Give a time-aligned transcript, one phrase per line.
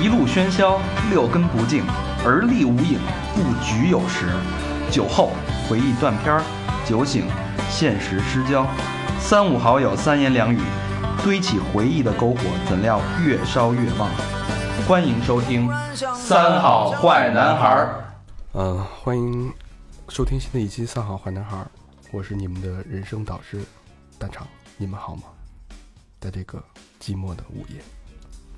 [0.00, 1.84] 一路喧嚣，六根不净，
[2.24, 3.00] 而立无影，
[3.34, 4.26] 不局有时。
[4.90, 5.32] 酒后
[5.68, 6.42] 回忆断片儿，
[6.86, 7.26] 酒醒
[7.68, 8.66] 现实失焦。
[9.20, 10.58] 三五好友三言两语，
[11.22, 14.08] 堆起回忆的篝火，怎料越烧越旺。
[14.86, 15.68] 欢迎收听
[16.14, 18.04] 《三好坏男孩儿》。
[18.58, 19.52] 嗯，欢迎
[20.08, 21.56] 收听新的一期《三好坏男孩》，
[22.12, 23.62] 我是你们的人生导师
[24.18, 24.46] 大肠，
[24.78, 25.22] 你们好吗？
[26.20, 26.62] 在这个
[27.00, 27.76] 寂寞的午夜，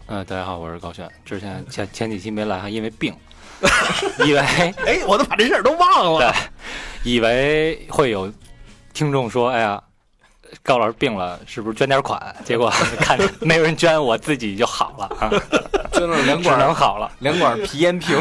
[0.06, 1.06] 呃，大家好，我是高轩。
[1.26, 3.14] 之前前前几期没来，还因为病，
[4.24, 4.38] 以为
[4.86, 6.32] 哎，我都把这事儿都忘对，
[7.04, 8.32] 以为会有
[8.94, 9.82] 听众说，哎呀，
[10.62, 12.34] 高老师病了，是不是捐点款？
[12.46, 15.04] 结果看没有人捐，我自己就好了。
[15.20, 15.28] 啊，
[15.92, 17.12] 捐了两管能好了。
[17.18, 18.16] 两管皮炎平，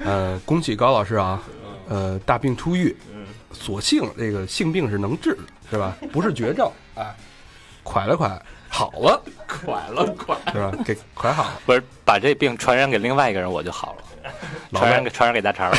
[0.00, 1.42] 呃，恭喜高老师啊，
[1.88, 2.94] 呃，大病初愈，
[3.54, 5.38] 所幸这个性病是能治的，
[5.70, 5.96] 是吧？
[6.12, 7.14] 不是绝症，哎，
[7.82, 10.72] 快了快，好了，快了快，是吧？
[10.84, 14.32] 给快好了，不是把这病传染给另外一个人，我就好了。
[14.72, 15.78] 传染给传染给大肠了。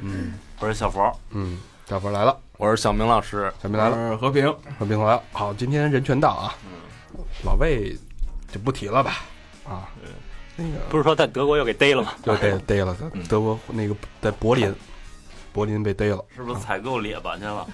[0.00, 0.34] 嗯。
[0.60, 4.46] 我是小佛，嗯，小佛来了，我是小明老师，小明来了，和平，
[4.78, 6.54] 和平来了，好，今天人全到啊，
[7.44, 7.94] 老魏
[8.50, 9.16] 就不提了吧，
[9.68, 9.88] 啊，
[10.56, 12.12] 那个不是说在德国又给逮了吗？
[12.24, 14.72] 又逮逮了，在德国那个在柏林，
[15.52, 17.66] 柏林被逮了，是不是采购列巴去了？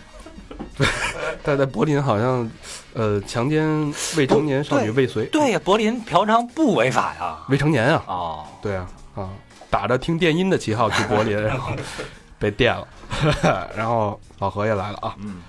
[1.42, 2.50] 但在柏林好像，
[2.95, 3.67] 呃，强奸
[4.17, 7.39] 未成年少女未遂，对呀，柏林嫖娼不违法呀。
[7.48, 9.31] 未成年啊，哦，对啊，啊，
[9.70, 11.73] 打着听电音的旗号去柏林，然后
[12.39, 12.86] 被电了，
[13.77, 15.42] 然后老何也来了啊，嗯，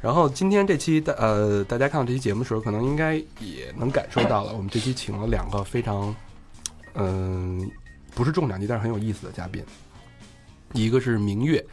[0.00, 6.14] 然后今天这期大呃，大家看到这期节目的时候，可能应该也能感受到了，我们这期请了两个非常，
[6.94, 7.70] 嗯、
[8.14, 9.64] 不是重量级，但是很有意思的嘉宾，
[10.72, 11.64] 一个是明月，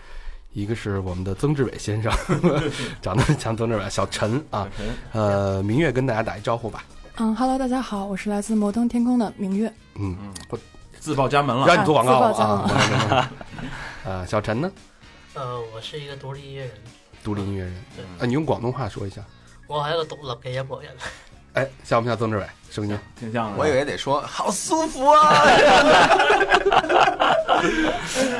[0.58, 2.11] 一个是我们的曾志伟先生
[3.00, 4.67] 长得像曾志伟，小陈啊，
[5.13, 6.83] 呃，明月跟大家打一招呼吧，
[7.17, 9.72] 嗯，Hello，大家好，我是来自摩登天空的明月。
[10.00, 10.17] 嗯，
[11.00, 11.67] 自报家门了。
[11.67, 13.31] 让你做广告啊，
[14.03, 14.72] 呃，小陈呢，
[15.35, 16.72] 呃，我是一个独立音乐人，
[17.23, 19.22] 独立音乐人，對啊，你用广东话说一下，
[19.67, 20.91] 我係一个独立嘅音乐人。
[21.53, 22.97] 哎，像不像曾志伟声音？
[23.19, 23.57] 挺像的。
[23.59, 25.44] 我以为得说好舒服啊，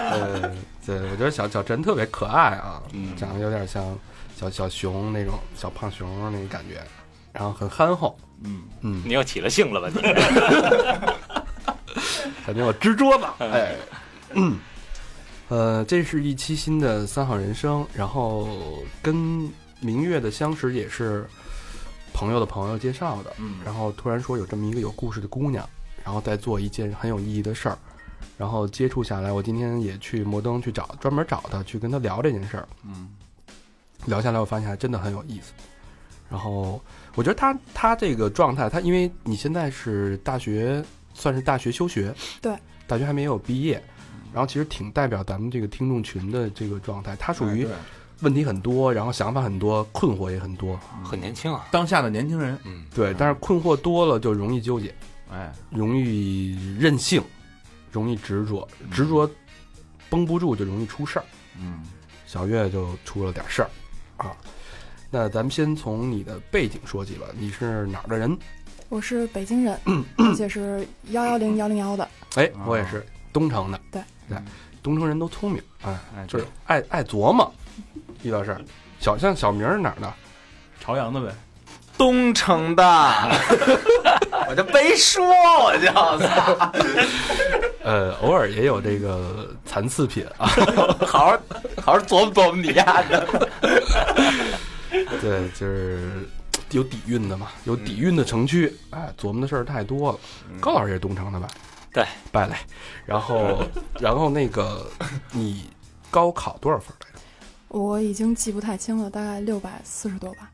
[0.10, 0.52] 呃，
[0.88, 3.14] 对，我觉得小小陈特别可爱啊，嗯。
[3.18, 3.84] 长得有点像
[4.38, 6.82] 小小熊那种小胖熊那种感觉，
[7.34, 9.90] 然后很憨厚，嗯，嗯，你又起了性了吧？
[9.94, 10.02] 你？
[12.46, 13.76] 感觉我支桌子，哎，
[14.32, 14.58] 嗯，
[15.50, 18.48] 呃，这是一期新的三好人生，然后
[19.02, 19.14] 跟
[19.82, 21.28] 明月的相识也是
[22.14, 23.56] 朋友的朋友介绍的，嗯。
[23.66, 25.68] 然后突然说有这么一个有故事的姑娘，
[26.06, 27.78] 然后在做一件很有意义的事儿，
[28.38, 33.10] 然后接触下来，我今天也去摩登去找专门找他去跟他聊这件事儿，嗯，
[34.06, 35.54] 聊下来我发现还真的很有意思。
[36.30, 36.82] 然后
[37.16, 40.84] 我觉得他他这个状态，他因为你现在是大学
[41.14, 42.54] 算是大学休学，对，
[42.86, 43.82] 大学还没有毕业，
[44.34, 47.16] 然后其实挺代表咱们这个听众群的这个状态。
[47.16, 47.66] 他属于
[48.20, 51.66] 问题很多，然后想法很多，困惑也很多，很年轻啊。
[51.72, 54.94] 当下的年轻人，嗯，对，但是困惑多了就容易纠结。
[55.32, 57.22] 哎，容易任性，
[57.92, 59.30] 容易执着，执着
[60.10, 61.26] 绷不住就容易出事儿。
[61.60, 61.84] 嗯，
[62.26, 63.70] 小月就出了点事儿
[64.18, 64.32] 啊。
[65.10, 68.38] 那咱们先从你的背景说起吧，你是哪儿的人？
[68.90, 69.80] 我是北京人，
[70.18, 72.08] 而且是幺幺零幺零幺的。
[72.36, 73.80] 哎，哦我也是东城的。
[73.92, 74.38] 对对，
[74.84, 77.52] 东城人都聪明，哎，哎，就是爱爱琢磨，
[78.24, 78.62] 遇到事儿。
[79.00, 80.14] 小像小明是哪儿的？
[80.80, 81.34] 朝阳的呗。
[81.98, 82.84] 东城的，
[84.50, 85.26] 我就没说，
[85.64, 86.72] 我就操，
[87.84, 90.48] 呃，偶尔也有这个残次品啊。
[91.06, 91.40] 好好
[91.82, 93.50] 好好琢磨琢磨你丫的，
[95.22, 96.28] 对，就是
[96.72, 100.20] 有底蕴的嘛，有底蕴的城区，哎，琢磨的事儿太多了。
[100.60, 101.48] 高老师也是东城的吧？
[101.94, 102.54] 对，败类。
[103.06, 103.64] 然后，
[104.00, 104.90] 然后那个
[105.32, 105.70] 你
[106.10, 107.20] 高考多少分来着？
[107.70, 110.50] 我已经记不太清了，大概六百四十多吧。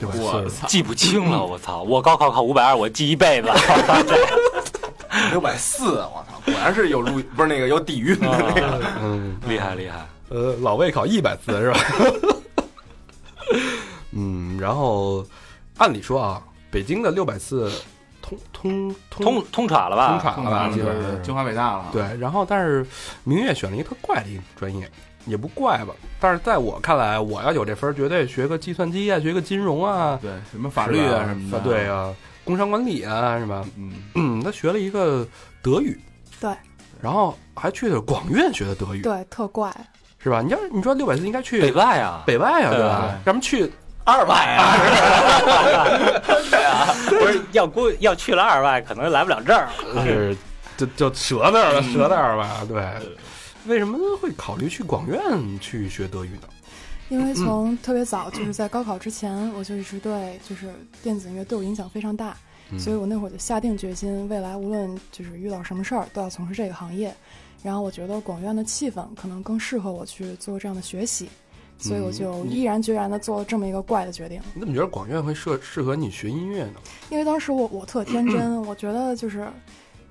[0.00, 1.82] 我操，记不清了， 我操！
[1.82, 3.48] 我高考考五百二，我记一辈子。
[5.30, 10.06] 六百四，我操，果然是有路， 不是那个有底蕴的那个，嗯，厉害厉害。
[10.28, 11.80] 呃，老魏考一百四是吧？
[14.12, 15.24] 嗯，然后
[15.78, 17.70] 按理说啊，北京的六百四
[18.22, 20.10] 通通通通传了吧？
[20.12, 20.68] 通传了吧？
[20.72, 21.86] 基本上是清华北大了。
[21.92, 22.86] 对，然后但是
[23.24, 24.88] 明月选了一个特怪的一个专业，
[25.26, 31.60] 也不怪吧，但是在我看来，我要有这分儿，绝对学个计算机啊，学个金融啊，对，什么法律啊什么的。
[31.60, 33.64] 对，啊，工商管理啊，是吧？
[33.76, 35.26] 嗯，嗯， 他学了一个
[35.62, 35.98] 德语，
[36.40, 36.50] 对，
[37.00, 39.72] 然后还去了广院学的德语，对，特怪。
[40.20, 40.42] 是吧？
[40.42, 43.16] 你要你说六百四应该去北外啊，北外啊，对吧？
[43.24, 43.70] 咱们去
[44.04, 44.74] 二外啊，
[47.08, 49.68] 不是要估要去了二外，可能来不了这儿。
[50.04, 50.36] 是
[50.76, 52.66] 就就折那儿了，折那儿吧。
[52.68, 52.82] 对，
[53.68, 55.20] 为什么会考虑去广院
[55.60, 56.48] 去学德语呢？
[57.10, 60.68] 因为从特别早，就是在高考之前，我就一直对就是
[61.02, 62.36] 电子音乐对我影响非常大，
[62.70, 67.14] 嗯所以我那会儿就下定决心，未来无论就是遇到什么事儿，都要从事这个行业。
[67.62, 71.28] 然后我觉得广院的气氛可能更适合我去做这样的学习，
[71.78, 74.40] 所以我就嗯毅然决然的做了这么一个怪的决定。
[74.54, 76.74] 你怎么觉得广院会适适合你学音乐呢？
[77.10, 79.48] 因为当时我我特天真，我觉得就是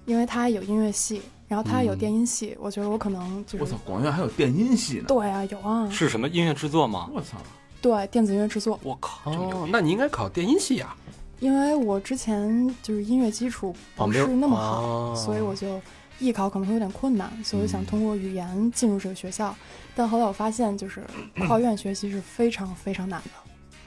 [0.05, 5.05] 因为它有音乐系，然后它有电音系，我觉得我可能就是我操，广院还有电音系呢！
[5.07, 7.09] 对啊，有啊，是什么音乐制作吗？
[7.13, 7.37] 我操，
[7.81, 8.79] 对电子音乐制作。
[8.83, 10.95] 我靠，那你应该考电音系啊。
[11.39, 15.79] 因为我之前就是音乐基础不是那么好，哦所以我就
[16.19, 19.55] 艺考可能会有点困难，所以我想通过语言进入这个学校。
[19.95, 21.05] 但后来我发现，就是
[21.47, 23.31] 跨院学习是非常非常难的，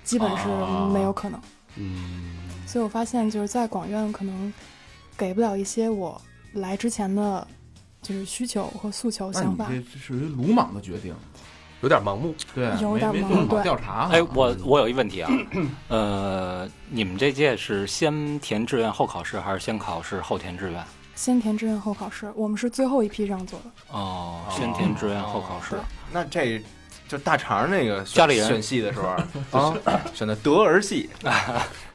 [0.04, 0.46] 基本是
[0.92, 1.40] 没有可能。
[1.76, 4.52] 嗯，所以我发现，就是在广院可能
[5.16, 6.20] 给不了一些我
[6.54, 7.46] 来之前的，
[8.02, 9.68] 就是需求和诉求、想法。
[9.68, 11.14] 这属于鲁莽的决定，
[11.82, 12.34] 有点盲目。
[12.54, 14.08] 对，有点没没做好懵对调查。
[14.12, 15.30] 哎，我我有一问题啊，
[15.88, 20.84] 呃，你们这届是先填志愿后考试，还是先考试后填志愿？
[21.14, 23.66] 先填志愿后考试，我们是最后一批这样做的。
[23.90, 25.78] 哦，先填志愿后考试。
[26.10, 26.62] 那这
[27.06, 29.08] 就大肠那个家里人选戏的时候
[29.50, 29.76] 啊，
[30.14, 31.10] 选的德儿系，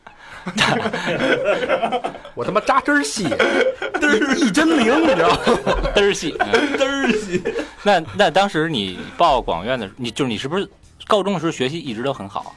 [2.36, 3.24] 我他妈扎针儿细，
[4.38, 5.38] 一针灵，你知道吗？
[5.96, 7.44] 嘚儿细，嘚儿细。
[7.84, 10.70] 那那当时你报广院的，你就是你是不是
[11.08, 12.56] 高中的时候学习一直都很好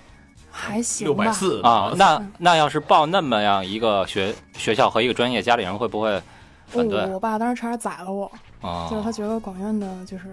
[0.51, 1.93] 还行六百吧，四啊？
[1.97, 6.21] 那那要是报那么样一个学学校和一个专业，家里人会不会
[6.67, 8.31] 反对我我爸当时差点宰了我，
[8.61, 8.89] 啊？
[8.91, 10.25] 就是他觉得广院的就是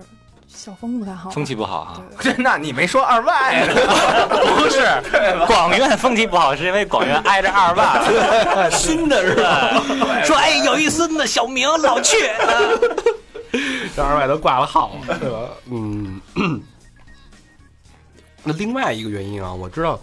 [0.55, 2.01] 校风不太好，风气不好啊。
[2.21, 3.67] 对这 那你没说二外？
[4.57, 4.87] 不是，
[5.45, 9.81] 广院风气不好，是因为广院挨着二外， 新的是吧？
[10.23, 12.15] 说哎，有一孙子小明老去，
[13.95, 15.37] 这二外都挂了号了，对吧？
[15.71, 16.21] 嗯。
[18.47, 19.99] 那另外一个原因啊，我知道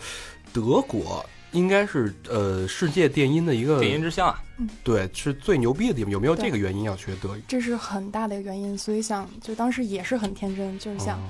[0.53, 4.43] 德国应该是呃世界电音的一个电音之乡啊。
[4.83, 7.43] 对是最牛逼的地方，有没有这个原因要学德语？
[7.47, 11.23] 这是很大的一个原因，所以想就当时也是很天真，就是想、哦。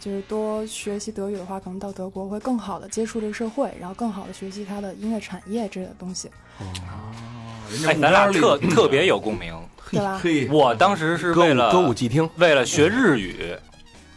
[0.00, 6.28] 就是多学习德语的话，可能到德国会更好的接触这个社会，然后更好的学习它的音乐产业这个东西，
[6.58, 6.64] 哦。
[7.84, 9.52] 哎，咱俩特特别有共鸣。
[9.90, 10.20] 对吧？
[10.22, 13.56] 嘿，我当时是为了歌舞伎町，为了学日语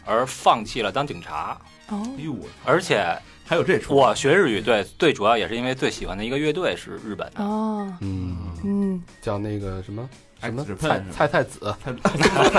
[0.04, 3.18] 而放弃了当警察，哦，哎呦，而且
[3.52, 7.44] 还有这出，我学日语对最主要也是因为最喜欢的一个乐队是日本的。
[7.44, 8.34] 哦，嗯，
[8.64, 10.08] 嗯，叫那个什么
[10.40, 11.92] 什么菜菜菜子，太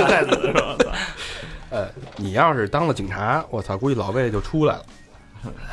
[0.04, 0.78] 太子是吧？
[1.72, 4.86] 呃，你要是当了警察，我操，估计老魏就出来了。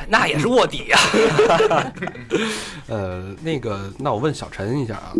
[0.09, 0.99] 那也是卧底呀、
[2.87, 5.13] 呃，那个，那我问小陈一下啊，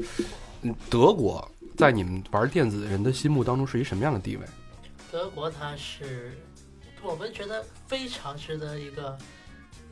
[0.63, 1.47] 嗯，德国
[1.77, 4.47] 在你们玩电子人的心目当中是一什么样的地位？
[5.13, 6.33] 德国它是
[7.03, 9.19] 我们觉得非常值得一个，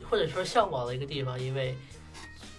[0.09, 1.75] 或者说向往的一个地方，因为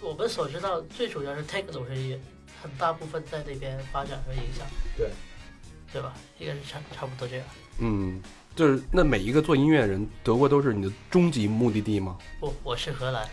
[0.01, 2.17] 我们所知道最主要是 techno 是一
[2.61, 4.65] 很大部分在那边发展和影响，
[4.97, 5.09] 对
[5.91, 6.13] 对吧？
[6.39, 7.45] 应该是差差不多这样。
[7.79, 8.21] 嗯，
[8.55, 12.17] 就是那每一个做音乐的人，德国都是你的终极目的地吗？
[12.39, 13.27] 不，我是荷兰，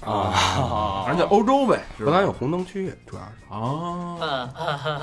[0.00, 1.04] 啊！
[1.06, 4.98] 反正就欧洲呗，荷兰有红灯区，主要是哦，啊 哈哈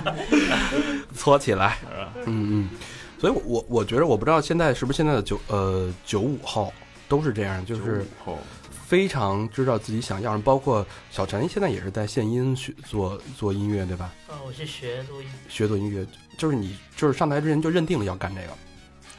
[0.00, 0.14] 哈，
[1.16, 1.78] 搓起来。
[2.26, 2.68] 嗯嗯，
[3.22, 6.74] 所以我，我我觉得，我不知道现在是不是现在的九呃九五后
[7.08, 8.04] 都是这样，就是
[8.68, 14.12] 非常知道自己想要，包括小陈现在也是在献音学做做音乐，对吧？
[14.26, 16.04] 啊，我是学录音，学做音乐，
[16.36, 18.48] 就是你就是上台之前就认定了要干这个。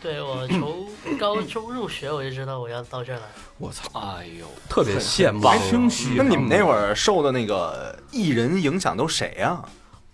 [0.01, 3.25] 对我 从高中入学我就知道我要到这儿来。
[3.57, 5.47] 我操，哎呦，特别羡慕。
[5.47, 6.09] 还清晰。
[6.17, 9.63] 那你们那会儿受的那个艺人影响都谁呀？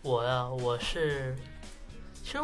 [0.04, 1.36] 我呀，我是，
[2.24, 2.38] 其实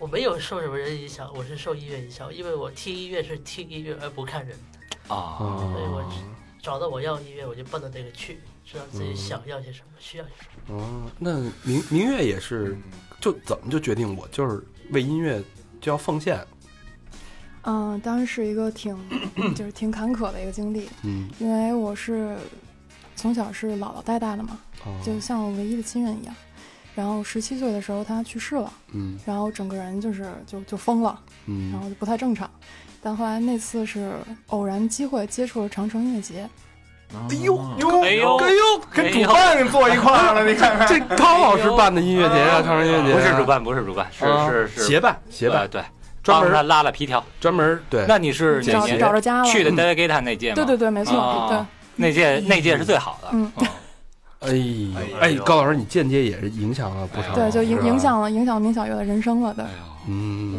[0.00, 4.56] 我没有受什么人影响，我是受音乐影响，因为我听音乐是听音乐而不看人。
[5.08, 5.36] 啊！
[5.38, 6.12] 所以我哦
[6.62, 10.80] 找到我要的音乐，我就奔着那个去，知道自己想要些什么，需要些什么。
[10.80, 12.78] 哦，那明明月也是，
[13.20, 15.42] 就怎么就决定我就是为音乐
[15.82, 16.42] 就要奉献？
[17.64, 18.96] 嗯，当时是一个挺
[19.54, 22.38] 就是挺坎坷的一个经历，嗯，因为我是
[23.16, 26.34] 从小是姥姥带大的嘛，哦就像我唯一的亲人一样。
[26.94, 29.18] 然后十七岁的时候他去世了，嗯。
[29.24, 32.50] 然后整个人就是就就疯了，然嗯后就不太正常。
[33.02, 34.12] 但后来那次是
[34.48, 36.48] 偶然机会接触了长城音乐节，
[37.12, 40.86] 哎呦哟哎呦哎呦，跟主办坐一块儿了，你看看。
[40.86, 44.86] 这高老师办的音乐节啊，长城音乐节不是主办，不是主办，是啊是是。
[44.86, 45.82] 协办协办呃对，
[46.22, 47.24] 专门拉了皮条。
[47.40, 49.44] 专门对，那你是哪找找着家了。
[49.46, 50.54] 去的 David Guetta 那届吗？
[50.56, 51.58] 对对对，没错，对。
[51.96, 53.28] 那届那届是最好的。
[53.32, 53.50] 嗯
[54.40, 59.64] 嗯哎哎，高老师，你间接也是影响了不少，对对，就影影，响了影响了明小月的人生了，对。
[60.08, 60.58] 嗯，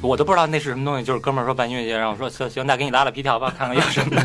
[0.00, 4.22] 我都不知道那是什么东西，就是哥们儿说办音乐节，让我说行行，那给你拉拉皮条吧，看看有什么。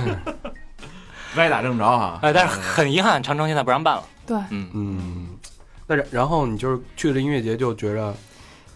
[1.36, 2.20] 歪打正着哈。
[2.22, 4.04] 哎，但是很遗憾，长城现在不让办了。
[4.26, 5.28] 对，嗯，嗯，
[5.88, 8.16] 那然然后你就是去了音乐节，就觉着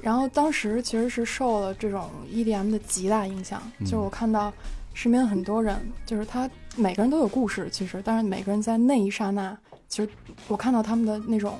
[0.01, 4.51] 然后当时其实是受了这种 EDM 的极大影响，嗯就是我看到
[4.96, 9.56] 身边很多人，就是他每个人都有故事，其实，但是每个人在那一刹那，
[9.89, 10.10] 其实
[10.48, 11.60] 我看到他们的那种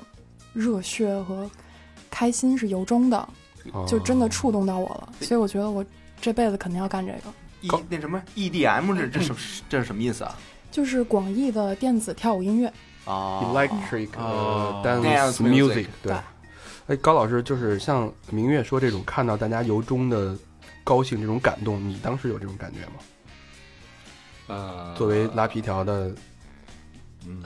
[0.54, 1.50] 热血和
[2.10, 3.28] 开心是由衷的，
[3.72, 5.84] 哦就真的触动到我了，所以我觉得我
[6.20, 7.18] 这辈子肯定要干这个。
[7.62, 9.36] E 那什么 EDM 这这什
[9.68, 10.34] 这是什么意思啊？
[10.70, 12.72] 就是广义的电子跳舞音乐，
[13.04, 16.16] 啊 electric 哦 dance music，music，对对。
[16.86, 20.34] 哎，高老师就是像明月说这种看到大家由衷的
[20.82, 22.92] 高兴这种感动，你当时有这种感觉吗？
[24.46, 26.16] 呃，作为拉皮条的，嗯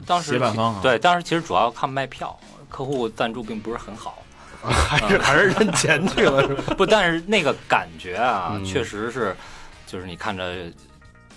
[0.07, 2.39] 当时方啊，对，当时其实主要看卖票，
[2.69, 4.19] 客户赞助并不是很好。
[4.67, 6.73] 还是还是认钱去了是吧？
[6.75, 9.37] 不，但是那个感觉啊，嗯确实是，
[9.87, 10.55] 就是你看着，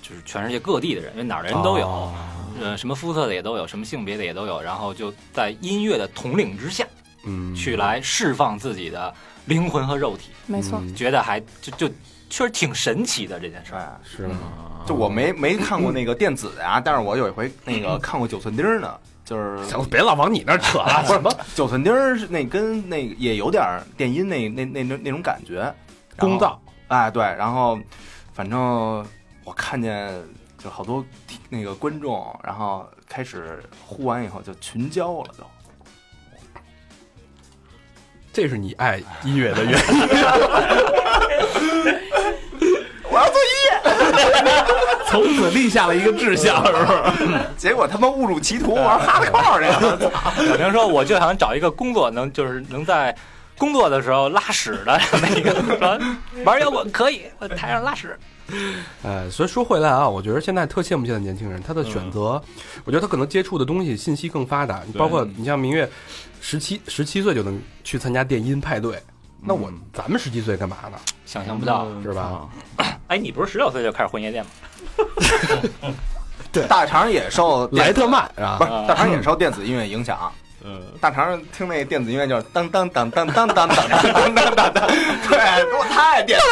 [0.01, 2.13] 就是全世界各地的人，因为哪儿的人都有，哦
[2.62, 6.88] 呃，什么肤色的也都有，什么性别的也都有，然后就在音乐的统领之下，
[7.25, 9.13] 嗯，去来释放自己的
[9.46, 10.80] 灵魂和肉体，没错。
[10.82, 11.94] 嗯觉得还就就
[12.29, 13.79] 确实挺神奇的这件事儿。
[13.79, 14.38] 哎，是吗？
[14.86, 25.74] 就我没没看过那个电子的呀， 但是我有一回那个看过九寸钉儿呢，就是行了，别老往你那儿扯了，不是不是九寸钉儿是那跟那个也有点儿电音那那那那那种感觉，
[26.17, 27.77] 公道，哎对，然后
[28.34, 29.05] 反正
[29.43, 30.13] 我看见
[30.57, 31.03] 就好多
[31.50, 35.43] 那个观众，然后开始呼完以后就群交了都。
[38.31, 39.79] 这是你爱音乐的原因。
[43.10, 43.39] 我要做
[45.10, 47.40] 从此立下了一个志向，是不是？
[47.58, 50.12] 结果他妈误入歧途，玩哈德扣去了。
[50.48, 53.16] 小明说，我就想找一个工作能就是能在
[53.58, 56.00] 工作的时候拉屎的那个，说
[56.44, 58.18] 玩摇滚可以，我台上拉屎。
[59.04, 62.42] 呃，所以说回来啊，我觉得现在特羡慕现在年轻人，他的选择，
[62.86, 65.90] 我觉得他可能接触的东西信息更发达，包括你像明月，
[66.40, 69.02] 十七十七岁就能去参加电音派对，
[69.42, 70.98] 那我咱们十七岁干嘛呢？
[71.26, 72.48] 想象不到，是吧？
[73.08, 74.52] 哎，你不是十六岁就开始混夜店吗？
[76.68, 78.58] 大肠也受莱特曼是吧？
[78.58, 80.18] 不是大肠也受电子音乐影响。
[80.63, 84.88] 嗯，大肠听那电子音乐就是当当当当当当当当当当当当，
[85.30, 85.38] 对，
[85.77, 86.46] 我太电子。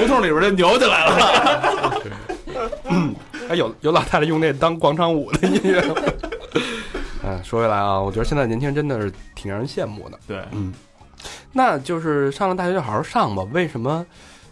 [0.00, 2.02] 胡同里边就扭起来了。
[2.88, 3.14] 嗯
[3.48, 5.84] 还有有老太太用那当广场舞的音乐。
[7.22, 10.18] 嗯，说回来啊，我觉得现在年轻人真的是挺让人羡慕的。
[10.26, 10.72] 对，嗯，
[11.52, 13.42] 那就是上了大学就好好上吧。
[13.52, 14.04] 为什么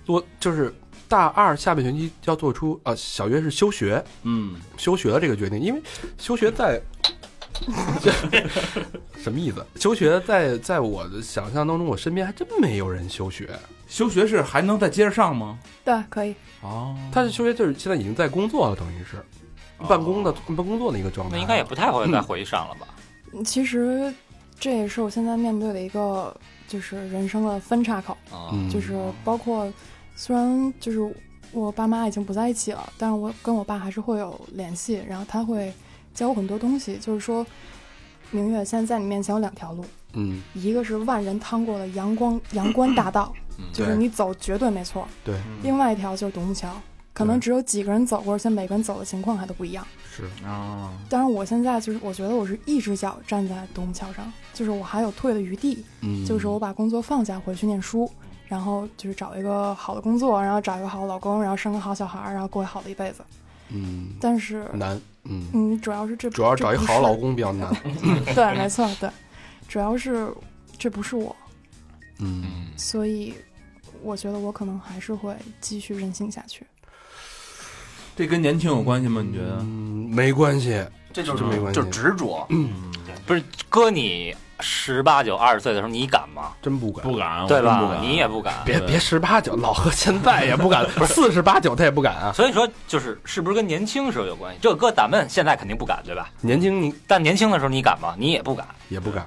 [0.05, 0.73] 做就是
[1.11, 5.59] 大二下半学期要做出呃小月是休学嗯，休学的这个决定？
[5.59, 5.83] 因为
[6.19, 6.81] 休学在
[9.19, 9.67] 什么意思？
[9.75, 13.51] 休学在在我的想象当中，我身边还真没有人休学。
[13.89, 15.59] 休学是还能再接着上吗？
[15.85, 16.33] 对，可以。
[16.63, 19.17] 哦，他是休学，就是现在已经在工作了，等于是
[19.89, 21.35] 办公的办工作的一个状态。
[21.35, 22.87] 那应该也不太会再回去上了吧？
[23.45, 24.15] 其实
[24.61, 26.35] 这也是我现在面对的一个
[26.69, 29.71] 就是人生的分岔口，啊，嗯，就是包括
[30.23, 30.99] 虽然就是
[31.51, 35.73] 我爸妈已经不在一起了，但是我跟我爸还是会有联系，然后他会
[36.13, 37.47] 教我很多东西，就是说。
[38.33, 45.35] 明月，现在在你面前有两条路，嗯，一个是万人趟过的阳光阳关大道，嗯就是你走绝对没错；对，
[45.65, 46.81] 另外一条就是独木桥，
[47.13, 49.85] 可能只有几个人走过，而且每个人走的情况还都不一样。
[50.09, 58.09] 是啊，当然，我现在就是我觉得我是一只脚站在独木桥上，就是我还有退的余地，嗯，就是我把工作放下，回去念书，
[58.51, 63.23] 然后就是找一个好的工作，然后找一个好的老公，然后生个好小孩，然后过好的一辈子。
[63.69, 67.37] 嗯但是，难，嗯，嗯，主要是这主要是找一个好老公。
[67.37, 67.73] 比较难。
[68.35, 69.09] 对，没错，对，
[69.69, 70.29] 主要是
[70.77, 71.35] 这不是我，
[72.19, 73.33] 嗯，嗯，所以
[74.03, 76.67] 我觉得我可能还是会继续任性下去。
[78.17, 79.23] 这跟年轻有关系吗？
[79.23, 79.59] 你觉得？
[79.61, 82.45] 嗯，没关系，这就是没关系就执着。
[83.31, 86.51] 不是，哥你十八九、二十岁的时候，你敢吗？
[86.61, 87.07] 真不敢。
[87.07, 87.81] 不敢，对吧？
[87.81, 88.55] 不敢你也不敢。
[88.65, 92.33] 别别十八九，老何现在也不敢， 四十八九他也不敢啊。
[92.33, 94.59] 所以说，就是是不是跟年轻时候有关系？
[94.61, 96.29] 这个搁咱们现在肯定不敢，对吧？
[96.41, 98.17] 年轻你但年轻的时候你敢吗？
[98.19, 98.67] 你也不敢。
[98.89, 99.25] 也不敢。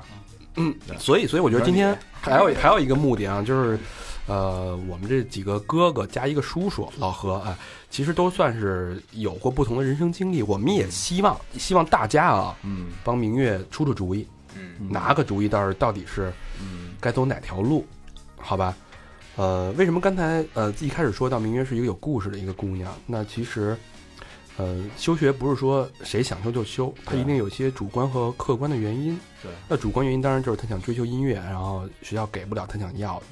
[0.58, 3.80] 嗯，所以所以我觉得今天还有还有一个目的啊，就是，
[4.28, 7.58] 呃，我们这几个哥哥加一个叔叔老何啊，
[7.94, 10.42] 其实都算是有过不同的人生经历。
[10.42, 17.86] 我们也希望希望大家啊，嗯帮明月出出主意，嗯，拿个主意，到底到底是嗯该走哪条路
[18.36, 18.76] 好吧？
[19.36, 22.92] 呃，为什么刚才呃一开始说到明月是一个有故事的一个姑娘？
[23.06, 23.78] 那其实，
[24.58, 29.16] 呃，修学不是说谁想修就修，它对一定有一些主观和客观的原因。
[29.44, 33.26] 对，那主观原因当然就是他想追求音乐，然后学校给不了他想要的。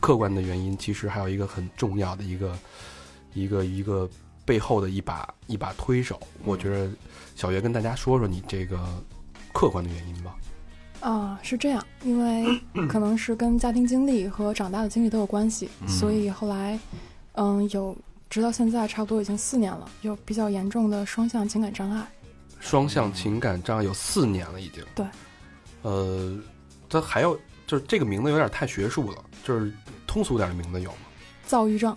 [0.00, 2.58] 客观的原因其实还有一个很重要的一个
[3.34, 4.08] 一个一个
[4.44, 6.20] 背后的一把一把推手。
[6.44, 6.90] 我觉得
[7.36, 8.78] 小月跟大家说说你这个
[9.52, 10.34] 客观的原因吧。
[11.00, 16.78] 啊，是这样，因为 可能是跟家庭经历和长大的经历都有关系，所以后来，
[17.32, 17.96] 嗯，有
[18.28, 22.06] 直到现在差不多已经四年了，有比较严重的双向情感障碍。
[22.58, 24.84] 双向情感障碍有四年了，已经。
[24.94, 25.06] 对。
[25.80, 26.38] 呃，
[26.90, 27.34] 它还有
[27.66, 29.72] 就是这个名字有点太学术了，就是
[30.06, 30.98] 通俗点的名字有吗？
[31.46, 31.96] 躁郁症，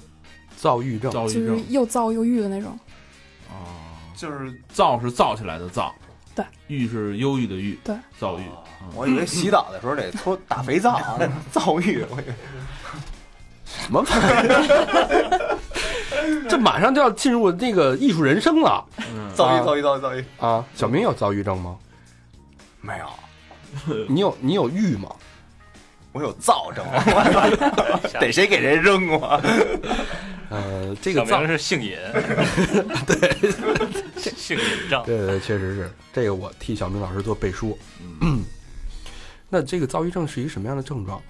[0.63, 1.11] 躁郁症。
[1.11, 2.71] 就是躁郁症又躁又郁的那种。
[3.49, 5.93] 啊，就是躁是躁起来的躁，
[6.33, 8.43] 对，郁是忧郁的郁，对，躁郁。
[8.95, 10.99] 我以为洗澡的时候得搓打肥皂，
[11.51, 12.05] 躁郁。
[12.09, 12.33] 我以为
[13.65, 15.57] 什么玩意儿？
[16.49, 20.25] 这马上就要进入那个艺术人生了嗯，躁郁，躁郁，躁郁，躁郁。
[20.39, 20.65] 啊！
[20.75, 21.75] 小明有躁郁症吗？
[22.81, 25.09] 没有，你有你有郁吗？
[26.13, 26.85] 我有躁症，
[28.21, 29.41] 得谁给谁扔我。
[30.49, 31.97] 呃， 这个躁是姓尹，
[33.07, 35.03] 对，性瘾症。
[35.05, 37.77] 对对对，确实是这个，我替小明老师做背书。
[38.21, 38.43] 嗯
[39.49, 41.21] 那这个躁郁症是一个什么样的症状？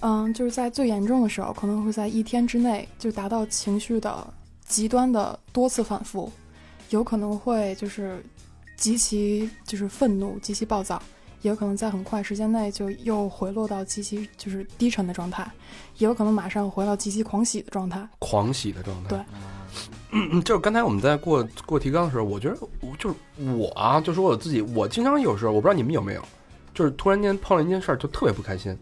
[0.00, 4.26] 嗯，就是在最严重的时候，可能会在一天之内就达到情绪的
[4.66, 6.30] 极端的多次反复，
[6.90, 8.22] 有可能会就是
[8.76, 11.02] 极其就是愤怒、极其暴躁，
[11.44, 15.46] 也有可能在很快时间内就又回落到极其就是低沉的状态，
[15.98, 18.02] 也有可能马上回到极其狂喜的状态。
[18.18, 19.10] 狂喜的状态。
[19.10, 19.18] 对
[20.10, 23.16] 嗯，就是刚才我们在过过提纲的时候，我觉得我就是
[23.56, 26.24] 我啊，就说我自己，我经常有时候，我不知道你们有没有，
[26.72, 28.74] 就是突然间碰了一件事儿，就特别不开心，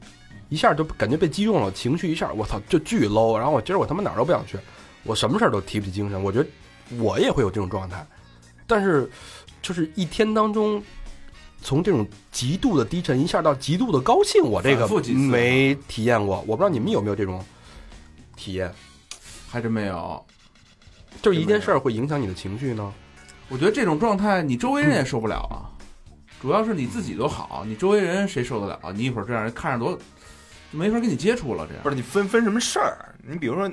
[0.48, 4.56] 一下就感觉被击中了，情绪一下，我操，就巨 low，然后我今儿我他妈哪儿都不想去，
[5.02, 6.48] 我什么事儿都提不起精神，我觉得
[6.98, 8.06] 我也会有这种状态，
[8.68, 9.10] 但是
[9.60, 10.80] 就是一天当中。
[11.62, 17.42] 从这种极度的低沉一下到极度的高兴，我这个没体验过，我不知道你们有没有这种
[18.36, 18.70] 体验。
[19.48, 20.24] 还真没有。
[21.20, 22.92] 就是一件事儿会影响你的情绪呢？
[23.48, 25.70] 我觉得这种状态，你周围人也受不了啊。
[26.40, 28.92] 主要是你自己都好，你周围人谁受得了？
[28.94, 31.66] 你一会儿这样看着多，就没法跟你接触了。
[31.68, 33.14] 这样不是你分分什么事儿？
[33.24, 33.70] 你比如说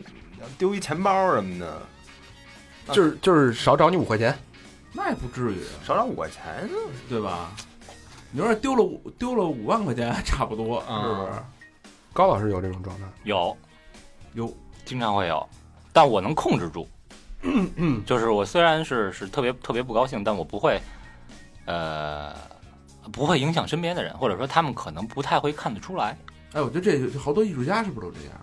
[0.57, 1.81] 丢一钱包什么的，
[2.91, 4.37] 就是就是少找你五块钱，
[4.93, 6.69] 那也不至于，少找五块钱，
[7.07, 7.51] 对吧？
[8.31, 11.43] 你说丢了五丢了五万块钱，还 差不多，啊是不是？
[12.13, 13.55] 高老师有这种状态，有
[14.33, 14.53] 有
[14.85, 15.47] 经常会有，
[15.93, 16.87] 但我能控制住。
[18.05, 20.81] 就是我虽然是是特别特别不高兴，但我不会，
[21.65, 22.35] 呃，
[23.13, 26.17] 不会影响身边的人，或者说他们可能不太会看得出来。
[26.51, 28.35] 哎，我觉得这这好多艺术家是不是都这样？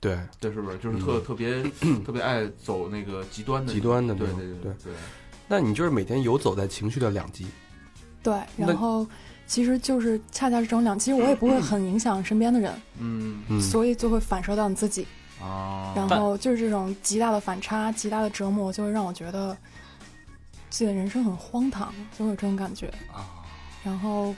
[0.00, 0.76] 对对，是不是？
[0.78, 1.62] 就是特、特别
[2.04, 4.92] 特别爱走那个极端的极端的那对种对对对。
[5.48, 7.46] 那你就是每天游走在情绪的两极，
[8.22, 9.06] 对，然后
[9.46, 15.06] 其实就是恰恰是这种两，其实我也不会很影响身边的人，嗯嗯，所以就会反射到你自己。
[15.40, 19.56] 啊，然后就是这种极大的反差、极大的折磨，就会让我觉得
[20.68, 22.88] 自己的人生很荒唐，就会有这种感觉。
[23.12, 23.24] 啊
[23.84, 24.34] 然后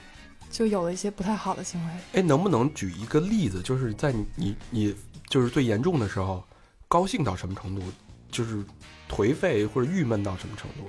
[0.51, 1.93] 就有了一些不太好的行为。
[2.13, 4.95] 哎，能不能举一个例子，就是在你你你
[5.27, 6.43] 就是最严重的时候，
[6.87, 7.81] 高兴到什么程度，
[8.29, 8.63] 就是
[9.09, 10.87] 颓废或者郁闷到什么程度？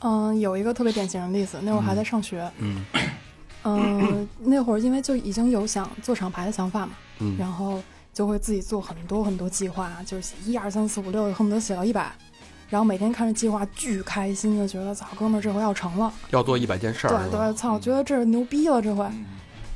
[0.00, 2.84] 嗯，有一个特别典型的例子，那会儿还在上学，嗯。
[3.62, 7.36] 嗯，那会儿因为就已经有想做厂牌的想法嘛，嗯。
[7.38, 7.82] 然后
[8.12, 12.10] 就会自己做很多很多计划，就是一二三四五六，恨不得写到一百。
[12.68, 19.04] 然后每天看着计划巨开心，就觉得操哥们儿这回要成了，要做一百件事儿，对对，操，觉得这牛逼了这回。
[19.04, 19.24] 嗯。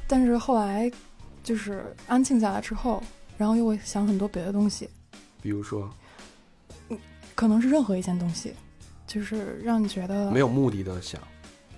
[0.06, 0.90] 但是后来
[1.42, 3.02] 就是安静下来之后，
[3.36, 4.88] 然后又会想很多别的东西，
[5.42, 5.90] 比如说？
[7.34, 8.54] 可能是任何一件东西，
[9.06, 11.20] 就是让你觉得没有目的的想，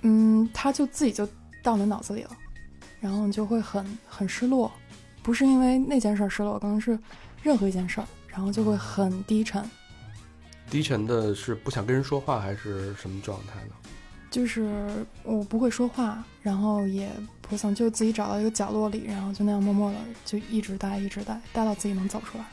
[0.02, 1.28] 嗯，它就自己就
[1.62, 2.30] 到你的脑子里了，
[3.00, 4.70] 然后你就会很很失落，
[5.22, 6.98] 不是因为那件事儿失落，可能是
[7.42, 9.62] 任何一件事儿，然后就会很低沉，
[10.70, 13.74] 低沉的是不想跟人说话，还是什么状态呢？
[14.30, 14.88] 就是
[15.22, 17.10] 我不会说话，然后也
[17.40, 22.46] 不想就自己找到一个角落里，然后就那样默默的就一直待，一直待，待到自己能走出来，哦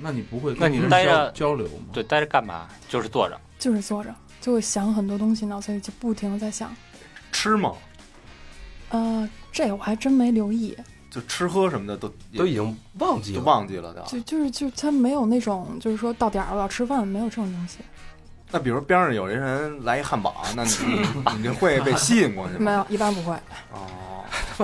[0.00, 1.86] 那你不会那你跟人交待着交流吗？
[1.92, 2.68] 对，待着干嘛？
[2.88, 3.38] 就是坐着。
[3.58, 6.74] 就是坐着，就会想很多东西，脑子里就不停的在想，
[7.32, 7.72] 吃吗？
[8.90, 10.76] 呃，这我还真没留意，
[11.10, 17.78] 就吃喝什么的都都已经忘记都了，忘记了就就是就他没有那种就是说到点儿了我要吃饭，没有这种东西，
[18.50, 20.70] 那比如边上有一人来一汉堡，那你
[21.38, 22.58] 你就会被吸引过去吗？
[22.60, 23.34] 没有，一般不会。
[23.72, 24.13] 哦，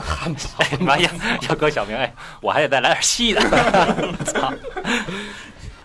[0.00, 0.40] 汉堡。
[0.59, 1.11] 哎妈呀，
[1.48, 3.40] 要搁小明，哎，我还得再来点细的。
[4.24, 4.52] 操！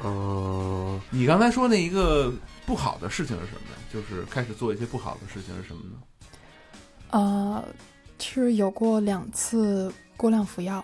[0.03, 2.31] 嗯，你刚才说那一个
[2.65, 3.75] 不好的事情是什么呢？
[3.93, 5.97] 就是开始做一些不好的事情是什么呢？
[7.11, 7.63] 呃，
[8.19, 10.83] 是有过两次过量服药，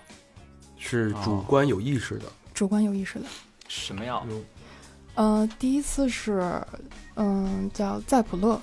[0.77, 2.25] 是主观有意识的。
[2.53, 3.25] 主观有意识的。
[3.67, 4.25] 什么药？
[5.15, 6.61] 呃，第一次是，
[7.15, 8.59] 嗯，叫赛普乐，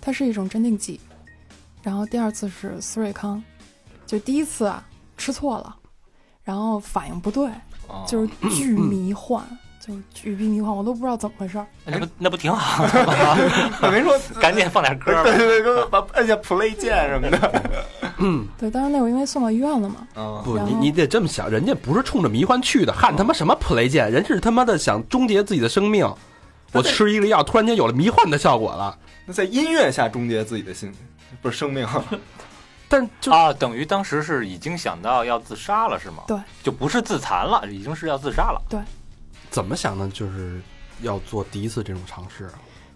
[0.00, 0.98] 它是一种镇定剂。
[1.82, 3.42] 然后第二次是思瑞康，
[4.10, 4.82] 就第一次啊
[5.16, 5.76] 吃错了，
[6.42, 7.48] 然后反应不对，
[7.86, 9.40] 哦就是巨迷幻，
[9.78, 11.66] 就是巨逼迷幻，我都不知道怎么回事儿。
[11.84, 13.14] 那不那不挺好的吗？
[13.82, 15.22] 我 没说， 赶紧放点歌吧。
[15.22, 17.72] 对对对，把按下 play 键什么的。
[18.18, 26.12] 嗯对，当时那会儿因为送到医院了嘛，嗯，不，你你得这么想，人家不是冲着迷幻去的，汉他妈什么 play 键，人是他妈的想终结自己的生命。
[26.72, 30.92] 我吃一个药，突然间有了迷幻的效果了，那在音乐下终结自己的心，
[31.40, 31.86] 不是生命。
[32.90, 36.24] 但就啊，等于当时是已经想到要自杀了，是吗？
[36.26, 38.60] 对，就不是自残了，已经是要自杀了。
[38.68, 38.80] 对
[39.48, 40.08] 怎么想的？
[40.08, 40.60] 就是
[41.00, 42.54] 要做第一次这种尝试啊。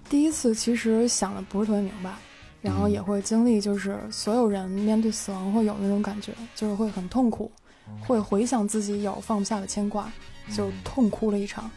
[0.08, 2.12] 第一次其实想的不是特别明白，
[2.60, 7.52] 然后嗯也会经历，就是所有人面对死亡会有那种感觉，就是会很痛苦，
[8.00, 10.10] 会回想自己有放不下的牵挂，
[10.52, 11.70] 就痛哭了一场。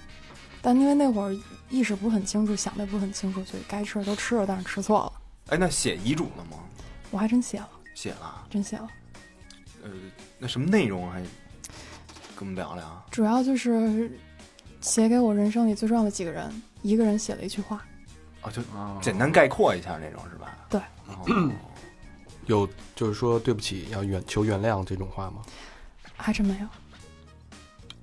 [0.59, 1.37] 但因为那会儿
[1.69, 5.13] 意识不是很清楚，想的也不是很清楚，所以该吃的都吃了，但是吃错了。
[5.49, 6.57] 哎，那写遗嘱了吗？
[7.09, 8.45] 我还真写了，写了。
[8.47, 8.87] 真写了，
[9.83, 9.89] 呃，
[10.37, 11.19] 那什么内容还
[12.35, 13.05] 跟我们聊聊？
[13.09, 14.11] 主要就是
[14.81, 17.83] 写给我人生里最重要的几个人，一个人写了一句话。
[18.43, 20.55] 哦，就啊，简单概括一下那种是吧？
[20.69, 21.51] 对哦。
[22.45, 25.41] 有就是说对不起，要原求原谅这种话吗？
[26.15, 26.67] 还真没有，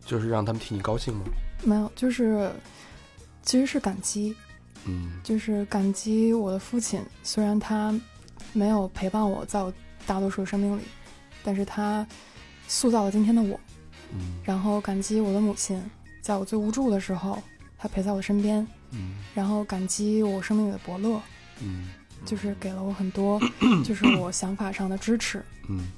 [0.04, 1.24] 就是让他们替你高兴吗？
[1.62, 2.50] 没有，就是
[3.42, 4.34] 其实是感激，
[4.86, 7.94] 嗯就是感激我的父亲，虽然他
[8.52, 9.72] 没有陪伴我在我
[10.06, 10.82] 大多数的生命里，
[11.42, 12.06] 但是他
[12.68, 13.58] 塑造了今天的我。
[14.12, 15.82] 嗯然后感激我的母亲，
[16.20, 17.42] 在我最无助的时候，
[17.76, 18.66] 她陪在我身边。
[18.92, 21.20] 嗯然后感激我生命里的伯乐，
[21.60, 21.88] 嗯
[22.24, 23.40] 就是给了我很多，
[23.84, 25.44] 就是我想法上的支持。
[25.68, 25.88] 嗯。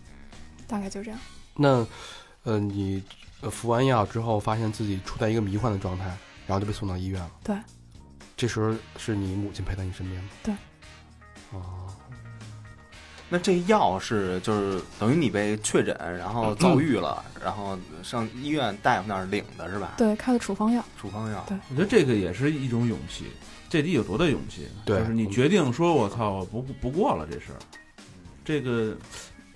[0.66, 1.20] 大概就这样。
[1.54, 1.86] 那
[2.44, 3.02] 呃，你
[3.40, 6.06] 呃服完药之后，发现自己处在一个迷幻的状态，
[6.46, 7.30] 然后就被送到医院了。
[7.44, 7.56] 对。
[8.36, 10.28] 这时候是你母亲陪在你身边吗？
[10.42, 10.54] 对。
[11.52, 11.85] 哦，
[13.28, 20.84] 那这药是就是等于你被确诊，然后遭遇了，然后上医院大夫那儿领的是吧？，对，开的处方药。
[20.96, 21.44] 处方药。
[21.48, 23.24] 对我觉得这个也是一种勇气，
[23.68, 24.68] 这得有多大勇气？
[24.84, 27.58] 对就是你决定说“我操，我不不过了”这事儿，
[28.44, 28.96] 这个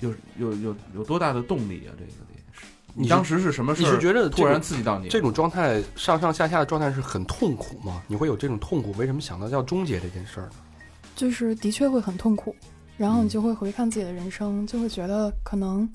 [0.00, 1.94] 有有有有多大的动力啊？
[1.96, 2.66] 这个得是。
[2.92, 3.86] 你当时是什么事儿？
[3.86, 5.08] 你是觉得突然刺激到你？
[5.08, 8.02] 这种状态上上下下的状态是很痛苦吗？
[8.08, 8.90] 你会有这种痛苦？
[8.98, 10.54] 为什么想到要终结这件事儿呢？
[11.14, 12.56] 就是的确会很痛苦，
[13.00, 15.88] 然后你嗯就会回看自己的人生，就会觉得可能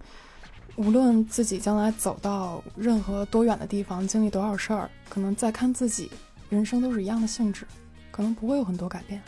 [0.75, 6.09] 无论自己将来走到任何多远的地方，经历多少事儿，可能再看自己
[6.49, 7.63] 人生都是一样的性质，
[8.09, 9.21] 可能不会有很多改变，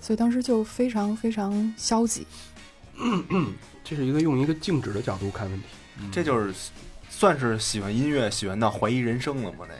[0.00, 2.26] 所以当时就非常非常消极。
[3.84, 5.66] 这是一个用一个静止的角度看问题。
[6.10, 6.54] 这就是
[7.10, 9.58] 算是喜欢音乐，喜欢到怀疑人生了吗？
[9.60, 9.74] 那个。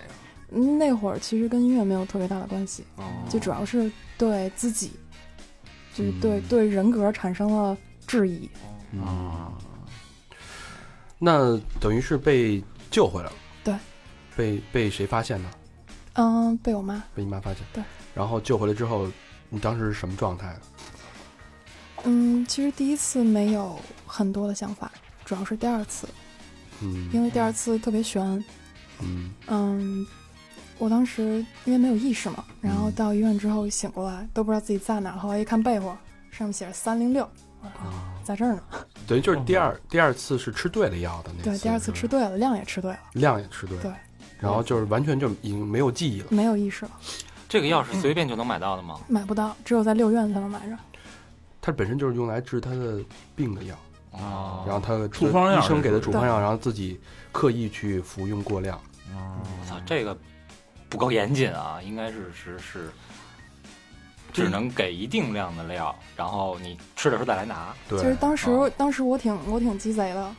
[0.53, 4.91] 嗯那会儿其实跟音乐没有特别大的关系，哦就主要是对自己，
[5.95, 7.77] 就是对、嗯对人格产生了
[8.07, 8.49] 质疑。
[9.05, 9.53] 啊，
[11.19, 13.33] 那等于是被救回来了。
[13.63, 13.75] 对。
[14.37, 15.51] 被被谁发现呢？
[16.15, 17.63] 嗯，被我妈，被你妈发现。
[17.73, 17.83] 对。
[18.15, 19.09] 然后救回来之后，
[19.49, 20.59] 你当时是什么状态？
[22.05, 24.91] 嗯，其实第一次没有很多的想法，
[25.25, 26.09] 主要是第二次，
[26.81, 28.23] 嗯因为第二次特别悬。
[29.03, 30.07] 嗯嗯，
[30.81, 35.19] 我当时因为没有意识嘛，然后到医院之后醒过来，都不知道自己在哪儿。
[35.19, 35.97] 后来一看被窝，
[36.31, 37.23] 上面写着三零六，
[37.63, 38.63] 啊， 在这儿呢。
[39.07, 43.93] 等于就是第二第二次是吃对了药的那对，第二次吃对了，量也吃对了，量也吃对了，对，
[44.39, 46.29] 然后就是完全就已经没有记忆了。
[46.31, 46.91] 没有意识了，
[47.47, 48.99] 这个药是随便就能买到的吗？
[49.07, 50.75] 买不到，只有在六院才能买着。
[51.61, 53.01] 它本身就是用来治他的
[53.37, 53.77] 病的药，
[54.13, 56.99] 啊然后他处方药医生给的处方药，然后自己
[57.33, 58.81] 刻意去服用过量。
[59.13, 60.17] 我操，这个
[60.91, 62.91] 不够严谨啊，应该是是是，
[64.33, 67.73] 只能给一定量的料，然后你吃的时候再来拿。
[67.89, 70.35] 对，其实当时、哦当时我挺我挺鸡贼的，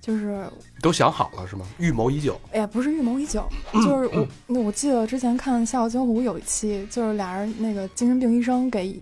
[0.00, 0.44] 就是
[0.80, 1.66] 都想好了是吗？
[1.78, 2.40] 预谋已久。
[2.52, 9.00] 哎呀，不是预谋已久， 就是我那我记得之前看《笑傲江湖》有一期，就是俩人那个精神病医生给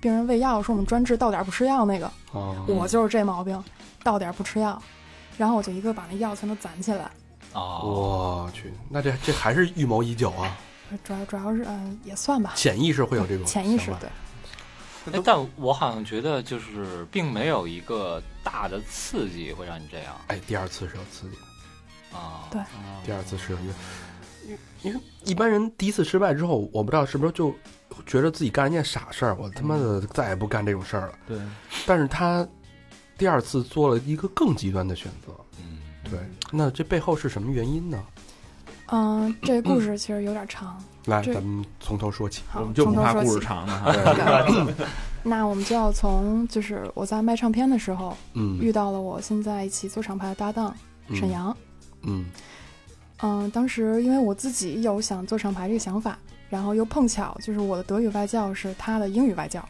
[0.00, 3.62] 病人喂药，说我们专治到点儿不吃药那个，啊，我就是这毛病，
[4.02, 4.80] 到点儿不吃药，
[5.38, 7.10] 然后我就一个把那药全都攒起来，
[7.52, 10.56] 哦，我去，那这这还是预谋已久啊！
[11.04, 14.10] 主要主要是嗯、也算吧，潜意识会有这种潜意识对，
[15.12, 20.14] 哎，但我好像觉得就是并没有一个大的刺激会让你这样。
[20.26, 21.36] 哎，第二次是有刺激
[22.12, 22.48] 的，啊。
[22.50, 22.60] 对。
[23.04, 23.72] 第二次是有一个，
[24.46, 27.54] 因为因为一般人第一次失败之后，我不知道是不是就
[28.04, 31.12] 觉得自己干了一件傻事儿，我他妈的再也不干这种事儿了。
[31.26, 31.38] 对，
[31.86, 32.46] 但是他
[33.16, 35.78] 第二次做了一个更极端的选择，嗯，
[36.10, 36.18] 对，
[36.52, 38.02] 那这背后是什么原因呢？
[38.92, 42.42] 嗯，这个故事其实有点长，来，咱们从头说起。
[42.48, 43.46] 好，我们就从头说不怕故事起。
[43.46, 44.74] 长了。
[45.22, 50.74] 那我们就要从就是我在卖唱片的时候嗯，遇到了我现在一起做厂牌的搭档
[51.14, 51.54] 沈阳。
[52.02, 52.24] 嗯
[53.22, 59.68] 嗯，当时因为我自己有想做厂牌这个想法，然后又碰巧就是我的德语外教是他的英语外教，嗯，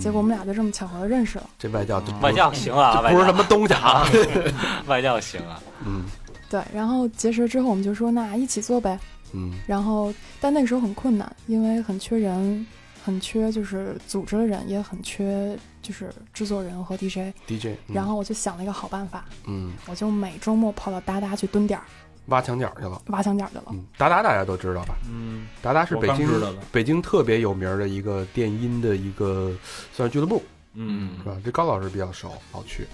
[0.00, 1.48] 结果我们俩就这么巧合的认识了。
[1.58, 4.06] 这外教外教行啊，外教不是什么东西啊。
[4.86, 5.60] 外教行啊。
[5.86, 6.04] 嗯
[6.50, 8.98] 对，然后结识之后我们就说那一起做呗。
[9.32, 12.66] 嗯然后但那个时候很困难，因为很缺人，
[13.04, 17.34] 很缺就是组织的人，也很缺就是制作人和 DJ。
[17.46, 21.84] ，DJ，嗯然后我就想了一个好办法，嗯，我就每周末跑到达达去蹲点儿
[22.28, 23.00] 挖墙角去了。
[23.08, 23.64] 挖墙角去了。
[23.70, 24.94] 嗯，达达大家都知道吧？
[25.10, 29.52] 嗯，达达是北京北京特别有名的一个电音的一个
[29.92, 30.42] 算是俱乐部，
[30.74, 31.36] 嗯是吧？
[31.44, 32.86] 这高老师比较熟，老去。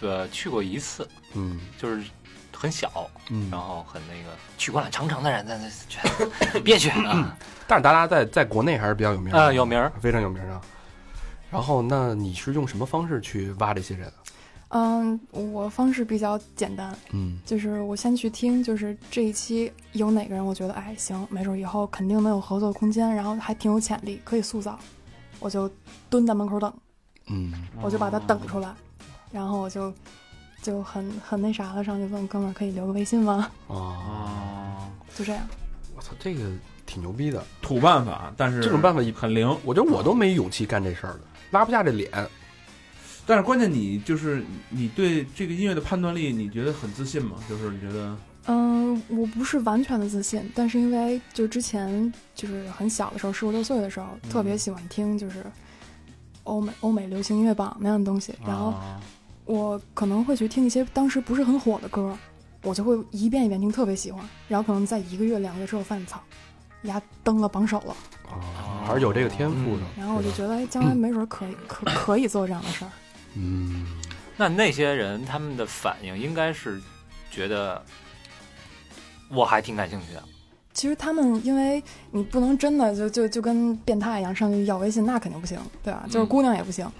[0.00, 2.02] 呃，去过一次，嗯就是
[2.52, 7.36] 很小，嗯然后很那个去过了长城的人，咱咱去别去 啊。
[7.66, 10.60] 但是达达在在国内还是比较有名的啊有名儿非常有名啊。
[11.52, 14.12] 然后，那你是用什么方式去挖这些人？
[14.70, 24.78] 嗯，我方式比较简单，嗯就是我先去听，就是这一期有哪个人，我觉得哎行，没准以后肯定能有合作空间，然后还挺有潜力，可以塑造，
[25.40, 25.68] 我就
[26.08, 26.72] 蹲在门口等，
[27.26, 27.52] 嗯
[27.82, 28.72] 我就把他等出来，
[29.32, 29.92] 然后我就
[30.62, 33.50] 就很很那啥了，上去问哥们儿可以留个微信吗？
[33.66, 35.42] 啊，啊，就这样。
[35.96, 36.48] 我操，这个
[36.86, 37.44] 挺牛逼的。
[37.60, 39.48] 土办法，但是这种办法很灵。
[39.64, 42.08] 我觉得我都没勇气干这事儿的，拉不下这脸。
[43.30, 47.36] 但是关键你就是你对这个音乐的判断力，你觉得很自信吗？
[47.48, 48.16] 就是你觉得
[48.46, 55.44] 嗯，我不是完全的自信，但是因为就之前就是很小的时候，十五六岁的时候，特别喜欢听就是
[56.42, 59.00] 欧美欧美流行音乐榜那样的东西，然后啊
[59.44, 62.18] 我可能会去听一些当时不是很火的歌，
[62.64, 66.20] 我就会一遍一遍听，特别喜欢，然后可能在一个月两个月之后发现操，
[66.82, 67.94] 呀登了榜首了，
[68.28, 69.82] 啊，还是有这个天赋的。
[69.96, 72.90] 然后我就觉得哎，将来没准可以可 可以做这样的事儿。
[73.34, 73.86] 嗯，
[74.36, 76.80] 那那些人他们的反应应该是
[77.30, 77.82] 觉得
[79.28, 80.22] 我还挺感兴趣的，
[80.72, 86.04] 其实他们，因为你不能真的就就就跟变态一样上去要微信，那肯定不行，对吧？
[86.10, 86.90] 就是姑娘也不行，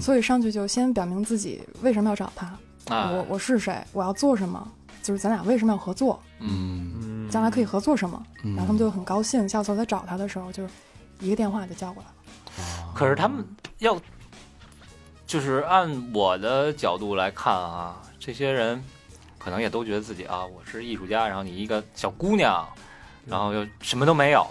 [0.00, 2.46] 所以上去就先表明自己为什么要找他，
[2.94, 4.70] 啊，我我是谁，我要做什么，
[5.02, 8.54] 就是咱俩为什么要合作，嗯，嗯，将来可以合作什么，嗯。
[8.56, 9.48] 然后他们就很高兴。
[9.48, 10.70] 下次我再找他的时候，就是
[11.20, 12.92] 一个电话就叫过来了。
[12.94, 13.44] 可是他们
[13.78, 13.98] 要，
[15.30, 18.82] 就是按我的角度来看啊，这些人
[19.38, 22.68] 可能也都觉得自己啊，我是艺术家，然后你一个小姑娘，
[23.26, 24.44] 然后又什么都没有，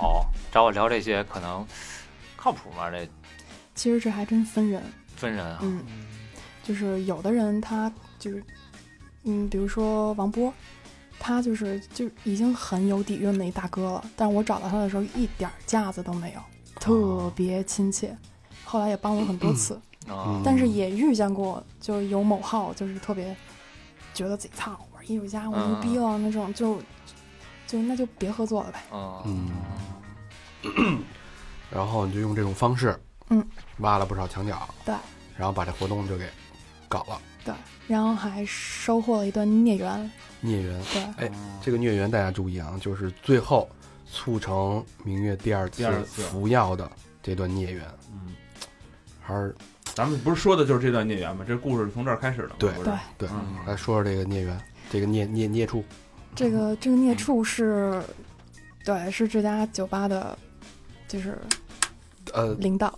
[0.53, 1.67] 找我聊这些，可能
[2.37, 2.89] 靠谱吗？
[2.89, 3.05] 这
[3.75, 4.81] 其实这还真分人，
[5.17, 5.83] 分人啊，嗯，
[6.63, 8.41] 就是有的人他就是，
[9.25, 10.53] 嗯，比如说王波，
[11.19, 16.41] 他就是就已经很有底蕴的一大哥了，但是我找到他的时候一点架子都没有，
[16.79, 18.17] 特别亲切。
[18.63, 19.77] 后来也帮我很多次，
[20.09, 23.35] 啊但是也遇见过，就是有某号就是特别
[24.13, 26.81] 觉得自己操，我是艺术家，我牛逼了、那种，就
[27.67, 28.83] 就那就别合作了呗。
[28.91, 29.49] 嗯。
[30.63, 31.01] 嗯，
[31.71, 33.41] 然后你就用这种方式，嗯，
[33.77, 34.93] 挖了不少墙角，对，
[35.37, 36.27] 然后把这活动就给
[36.89, 37.53] 搞了，对，
[37.87, 40.83] 然后还收获了一段孽缘，孽缘。
[40.91, 43.69] 对，哎，这个孽缘大家注意啊，就是最后
[44.05, 46.23] 促成明月第二次第二次。
[46.23, 46.91] 服药的
[47.23, 48.35] 这段孽缘，嗯，
[49.21, 49.55] 还是
[49.95, 51.43] 咱们不是说的就是这段孽缘吗？
[51.47, 52.51] 这故事从这儿开始的。
[52.57, 52.93] 对对。
[53.17, 53.55] 对，嗯。
[53.67, 54.57] 来说说这个孽缘，
[54.89, 55.83] 这个孽孽孽畜，
[56.35, 58.01] 这个这个孽畜是，
[58.85, 60.37] 对，是这家酒吧的，
[61.07, 61.37] 就是
[62.33, 62.97] 呃，领导，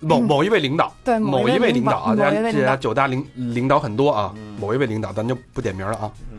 [0.00, 6.38] 某某一位领导，对，某一一位领导啊，这家这家酒吧领导，九大领领导很多啊，嗯某一位领导咱就不点名了啊，嗯。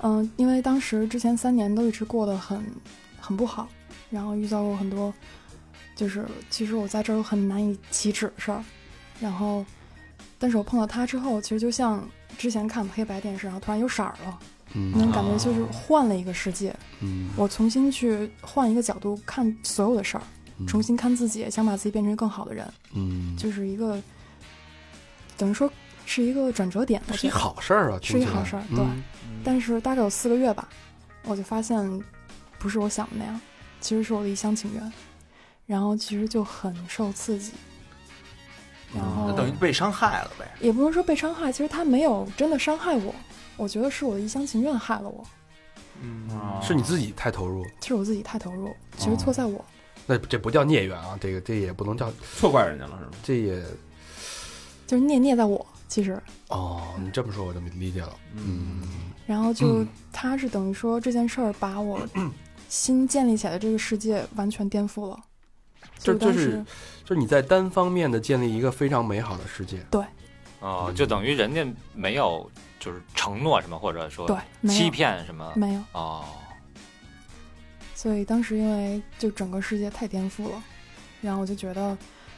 [0.00, 2.64] 嗯，因为当时之前三年都一直过得很
[3.20, 3.68] 很不好，
[4.10, 5.12] 然后遇到过很多，
[5.96, 8.62] 就是其实我在这儿有很难以启齿的事儿，
[9.18, 9.64] 然后，
[10.38, 14.38] 但是我碰到他之后，其实就像之前看黑白电视，然后突然有色儿了，
[14.74, 20.22] 那种嗯感觉就是换了一个世界，嗯，我重新去换一个角度看所有的事儿，
[20.58, 24.00] 嗯重新看自己，想把自己变成更好的人，嗯，就是一个
[25.36, 25.70] 等于说
[26.04, 27.40] 是一个转折点，我是一觉得。
[27.40, 29.02] 好事儿啊，是好事儿对嗯
[29.42, 30.68] 但是大概有四个月吧，
[31.24, 32.02] 我就发现
[32.58, 33.40] 不是我想的那样，
[33.80, 34.92] 其实是我的一厢情愿。
[35.66, 37.52] 然后其实就很受刺激，
[38.94, 40.48] 然后那等于被伤害了呗。
[40.60, 43.14] 也不能说被伤害，其实他没有真的伤害我，
[43.56, 45.24] 我觉得是我的一厢情愿害了我，
[46.00, 49.64] 嗯啊是你自己太投入，是我自己太投入，其实错在我。
[50.06, 53.10] 那这不叫孽缘啊，这个这也不能叫，错怪人家了是吗？
[53.24, 53.60] 这也
[54.86, 58.82] 就是孽孽在我，其实，哦，你这么说我就理解了，嗯
[59.26, 62.00] 然后就他是等于说这件事儿把我
[62.68, 65.18] 新建立起来的这个世界完全颠覆了。
[65.98, 66.64] 所以当这这是
[67.04, 70.04] 就是你在单方面的建立一个非常美好的世界，对
[70.60, 74.36] 哦，就等于人家没有就是承诺什么，或者说对
[74.68, 75.52] 欺骗什么。
[75.54, 76.24] 没有，哦，
[77.94, 80.62] 所以当时因为就整个世界太颠覆了，
[81.20, 81.96] 然后我就觉得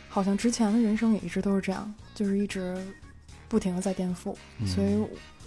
[0.08, 2.76] 好像之前的人生也一直都是这样，就是一直
[3.48, 5.02] 不停的在颠覆，嗯所以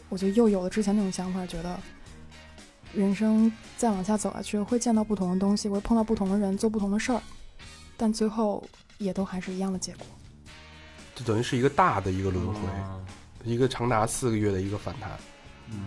[0.10, 1.80] 我就又有了之前那种想法，觉得
[2.94, 7.22] 人生再往下走下去会见到不同的东西，会碰到不同的人，做不同的事儿，
[8.02, 10.08] 但最后也都还是一样的结果。
[11.14, 12.62] 就等于是一个大的一个轮回，
[13.44, 15.12] 一个长达四个月的一个反弹，
[15.70, 15.86] 嗯，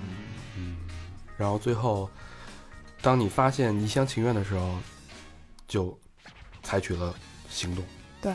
[0.56, 0.76] 嗯，
[1.36, 2.08] 然后最后，
[3.02, 4.78] 当你发现一厢情愿的时候，
[5.66, 5.98] 就
[6.62, 7.12] 采取了
[7.50, 7.84] 行动。
[8.22, 8.30] 对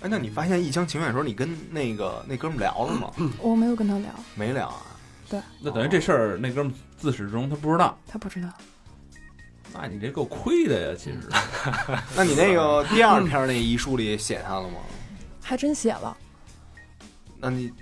[0.00, 3.12] 哎，那你发现一厢情愿的时候，你跟那个那哥们儿聊了吗？
[3.38, 4.82] 我没有跟他聊，没聊啊。
[5.28, 8.48] 对那等于这事儿那哥们儿自始至终他不知道，他不知道。
[9.74, 11.18] 那你这够亏的呀，其实。
[12.16, 14.76] 那你那个第二篇那遗书里写他了吗？
[15.42, 16.16] 还真写了，
[17.40, 17.72] 那你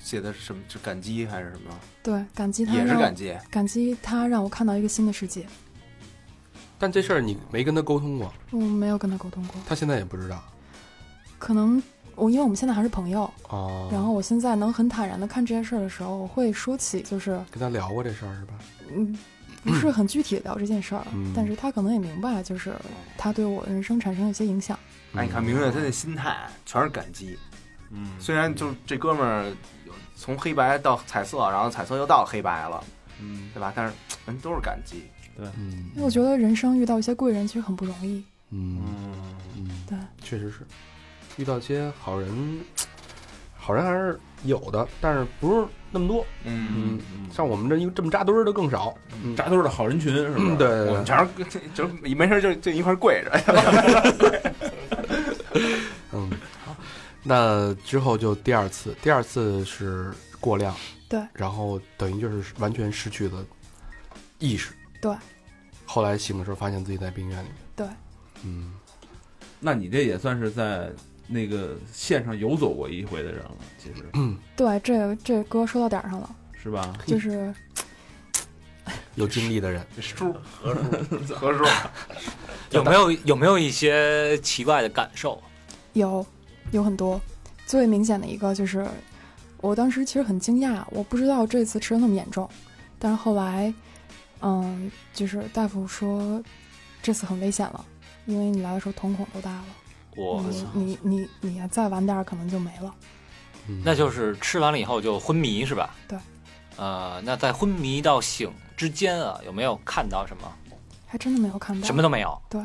[0.00, 0.60] 写的是什么？
[0.68, 1.74] 是感激还是什么？
[2.02, 3.34] 对，感激他也是感激。
[3.50, 5.46] 感激他让我看到一个新的世界。
[6.78, 10.42] 但这事儿你没跟他沟通过，我没有跟他沟通过，他现在也不知道。
[11.38, 11.82] 可能
[12.14, 18.54] 我因为我们现在还是朋友，哦，然后我现在能很坦然的看这件事儿的时候，我会说起就是跟他聊过这事儿是吧？
[18.94, 19.16] 嗯，
[19.68, 22.74] 不是很具体的聊这件事儿，嗯但是他可能也明白，就是
[23.16, 24.78] 他对我人生产生了一些影响。
[25.14, 27.38] 哎，你看明月他的心态全是感激。
[27.90, 29.50] 嗯，虽然就是这哥们儿
[30.16, 32.84] 从黑白到彩色，然后彩色又到黑白了，
[33.20, 33.72] 嗯，对吧？
[33.74, 33.94] 但是
[34.26, 35.04] 人都是感激。
[35.40, 38.22] 嗯因为我觉得人生遇到一些贵人其实很不容易。
[38.50, 40.66] 嗯嗯，嗯，对，确实是
[41.36, 42.60] 遇到一些好人，
[43.56, 46.24] 好人还是有的，但是不是那么多。
[46.44, 46.98] 嗯，
[47.32, 48.96] 像我们这一这么扎堆儿的更少。
[49.22, 50.36] 嗯，扎堆儿的好人群是吧？
[50.38, 51.26] 嗯，对对我们，全是
[51.74, 54.52] 就就没事就就一块儿跪着。
[56.12, 56.30] 嗯，
[56.64, 56.74] 好，
[57.22, 60.74] 那之后就第二次，第二次是过量，
[61.08, 63.44] 对，然后等于就是完全失去了
[64.38, 65.14] 意识，对，
[65.84, 67.86] 后来醒的时候发现自己在病院里面，对，
[68.44, 68.72] 嗯，
[69.58, 70.90] 那你这也算是在
[71.28, 76.92] 那个线上游走过一回的人了，其实嗯对，这这歌说到点儿上了，是吧？
[77.06, 77.54] 就是
[79.14, 80.80] 有经历的人， 叔，何叔，
[81.36, 81.64] 何叔，
[82.72, 85.40] 有没有有没有一些奇怪的感受？
[85.92, 86.24] 有
[86.70, 87.20] 有很多，
[87.66, 88.86] 最明显的一个就是，
[89.60, 92.48] 我当时其实很惊讶，我不知道这次吃的那么严重，
[92.98, 93.72] 但是后来，
[94.40, 96.42] 嗯，就是大夫说
[97.02, 97.84] 这次很危险了，
[98.26, 99.64] 因为你来的时候瞳孔都大了，
[100.18, 102.92] 我你你你你再晚点儿可能就没了。
[103.68, 105.94] 嗯那就是吃完了以后就昏迷是吧？
[106.08, 106.18] 对。
[106.76, 110.52] 呃，那在昏迷到醒之间啊，有没有看到什么？
[111.06, 112.40] 还真的没有看到，什么都没有。
[112.48, 112.60] 对，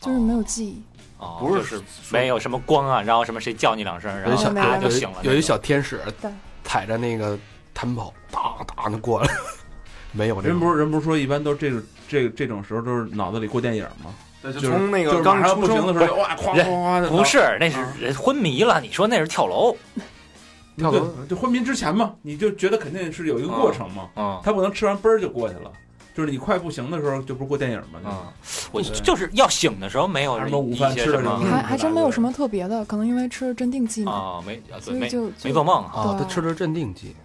[0.00, 0.82] 就是没有记忆。
[1.18, 5.18] 哦，不是是没有什么光啊，然后什么谁叫你两声，然后有一小没有没有啪就醒了。
[5.22, 6.30] 有一小天使对
[6.64, 7.38] 踩着那个
[7.74, 9.28] tempo 哒哒的过来，
[10.12, 14.14] 没有这人不是人不是说一般都这个这个这种时候都是脑子里过电影吗？
[14.44, 18.80] 对，就就是从那就是个刚不行的时候，哇，哐人哐哐的，不是，那是啊人昏迷了。
[18.80, 19.74] 你说那是跳楼？
[20.76, 25.72] 跳楼就昏迷之前嘛，你就觉得肯定是有一个过程嘛，嗯他不能吃完嘣儿就过去了。
[26.16, 28.08] 就是你快不行的时候，就不是过电影嘛？
[28.08, 28.32] 啊，
[28.70, 35.90] 我就是要醒的时候没有什么午饭吃的还还真没有什么特别的，可能因为吃了镇定剂嘛，啊，没所以没就就没做梦啊。
[35.92, 37.16] 啊，他对吃的镇定剂，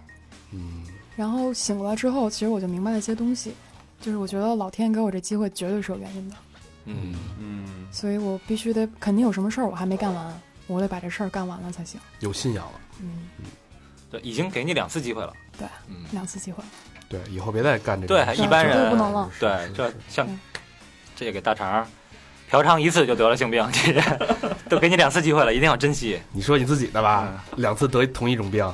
[0.52, 0.82] 嗯，
[1.14, 3.52] 然后醒过来之后，其实我就明白了一些东西，
[4.00, 6.34] 就是我觉得老天给我这机会绝对是有原因的，
[6.90, 12.00] 嗯，嗯，所以我必须得肯定有什么事儿我还没干完，我得把这事儿干完了才行。
[12.20, 12.80] 有信仰了。
[13.00, 13.28] 嗯，
[14.10, 15.32] 对，已经给你两次机会了。
[15.58, 16.62] 对，嗯，两次机会，
[17.08, 18.24] 对，以后别再干这个。
[18.24, 20.26] 对，一般绝对人不能了对，这像
[21.14, 21.86] 这给大肠
[22.48, 24.04] 嫖娼一次就得了性病，这人
[24.68, 26.20] 都给你两次机会了，一定要珍惜。
[26.32, 28.64] 你说你自己的吧，两次得同一种病，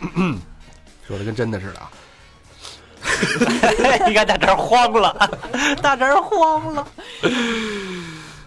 [1.06, 1.90] 说的跟真的似的啊。
[4.06, 5.30] 你看大肠慌了，
[5.82, 6.86] 大肠慌了。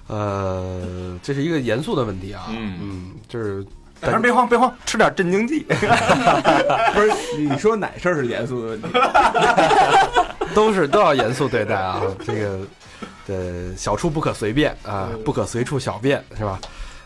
[0.08, 3.66] 呃，这是一个严肃的问题啊，嗯嗯，就是
[4.00, 5.62] 大家别慌，别慌，吃点镇静剂。
[6.94, 8.88] 不是你说哪事儿是严肃的问题？
[10.54, 12.02] 都是都要严肃对待啊。
[12.26, 12.60] 这个
[13.28, 16.60] 呃，小处不可随便啊，不可随处小便是吧？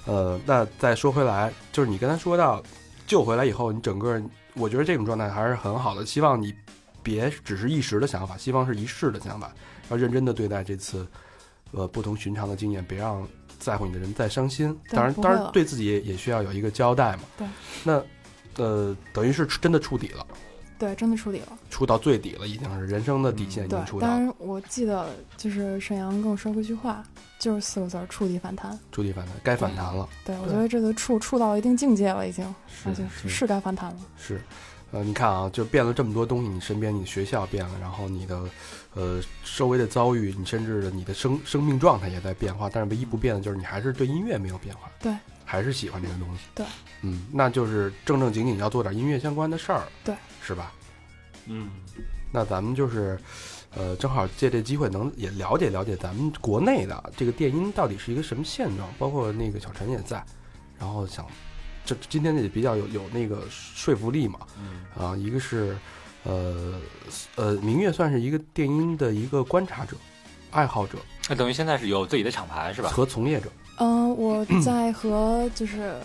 [0.06, 2.62] 呃，那再说回来，就是你刚才说到
[3.06, 4.20] 救回来以后，你整个
[4.56, 6.06] 我觉得这种状态还是很好的。
[6.06, 6.54] 希望你
[7.08, 9.54] 别只是一时的想法，西方是一世的想法，
[9.90, 11.08] 要认真的对待这次
[11.72, 13.26] 呃不同寻常的经验，别让
[13.58, 14.78] 在乎你的人再伤心。
[14.90, 17.22] 当然，当然对自己也也需要有一个交代嘛。
[17.38, 17.48] 对，
[17.86, 18.04] 那
[18.62, 20.28] 呃等于是真的触底了，
[20.78, 21.58] 对，真的触底了。
[21.70, 27.02] 触到最底了，已经是人生的底线已经触，到了，当然我记得就是沈阳跟我说过一句话，
[27.40, 28.78] 就是四个字儿：触底反弹。
[28.92, 30.10] 触底反弹，该反弹了。
[30.26, 33.98] 对我觉得这个触触到了一定境界了，已经，是那就是是该反弹了。
[34.18, 34.42] 是，
[34.92, 38.42] 呃，你看啊，就变了这么多东西，你身边你的学校变了，然后你的
[38.94, 45.14] 呃周围的遭遇，你甚至你的生生命状态也在变化，但是唯一不变的就是你还是对音乐没有变化，对，
[45.44, 46.66] 还是喜欢这个东西，对，
[47.02, 50.72] 嗯，那就是正正经经要做点音乐相关的事儿，对，是吧？
[51.48, 51.70] 嗯，
[52.32, 53.18] 那咱们就是，
[53.76, 60.22] 呃，正好借这机会能也了解了解咱们国内的这个电音到底是一个什么现状，包括那个小陈也在，
[60.78, 61.26] 然后想，
[61.88, 64.40] 这今天也比较有有那个说服力嘛，
[65.00, 65.78] 啊，一个是，
[66.26, 66.74] 呃
[67.36, 69.96] 呃，明月算是一个电音的一个观察者、
[70.52, 70.98] 爱好者
[71.30, 72.90] 那等于现在是有自己的厂牌是吧？
[72.90, 75.96] 和从业者，嗯、我在和就是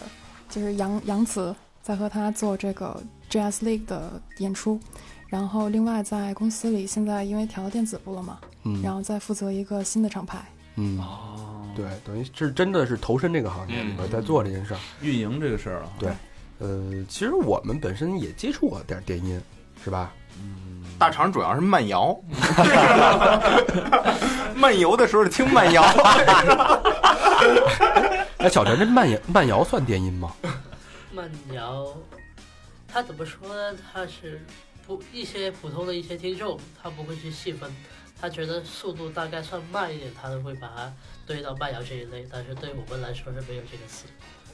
[0.48, 1.52] 就是杨杨慈
[1.82, 4.78] 在和他做这个 Jazz League 的演出，
[5.26, 10.44] 然后另外在公司里现在因为调到电子部了嘛，嗯，然后再负责一个新的厂牌。
[10.76, 14.80] 嗯，哦，对，等于是真的是投身这个行业里边嗯在做这件事儿。
[15.00, 16.10] 运营这个事儿啊，对
[16.58, 19.40] 呃，其实我们本身也接触过点儿电音，
[19.84, 20.12] 是吧？
[20.38, 22.16] 嗯大肠主要是慢摇，
[24.54, 25.82] 漫游的时候听慢摇。
[28.38, 30.32] 哎，小陈，这慢摇慢摇算电音吗？
[31.12, 31.86] 慢摇，
[32.86, 33.76] 他怎么说呢？
[33.92, 34.40] 他是
[34.86, 37.68] 不一些普通的一些听众，他不会去细分，
[38.22, 40.92] 他觉得速度大概算慢一点，他都会把它
[41.26, 42.24] 堆到慢摇这一类。
[42.30, 44.04] 但是对我们来说是没有这个词。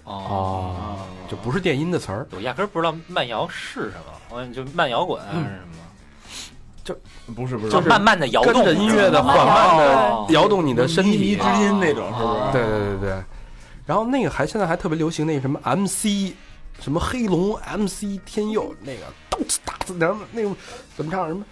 [0.04, 2.26] 哦，就不是电音的词儿。
[2.30, 5.84] 我压根儿不知道慢摇是什么，我就慢摇滚是什么？
[6.82, 6.98] 就
[7.34, 12.52] 不是不是，就是慢慢的摇动跟着音乐的缓慢哦的摇动你的身体迷，之音那种，是不是？
[12.52, 13.22] 对对对对。
[13.84, 16.32] 然后那个还现在还特别流行那个什么 MC，
[16.80, 20.56] 什么黑龙 MC 天佑那个动次打次，然后那种
[20.96, 21.44] 怎么唱什么？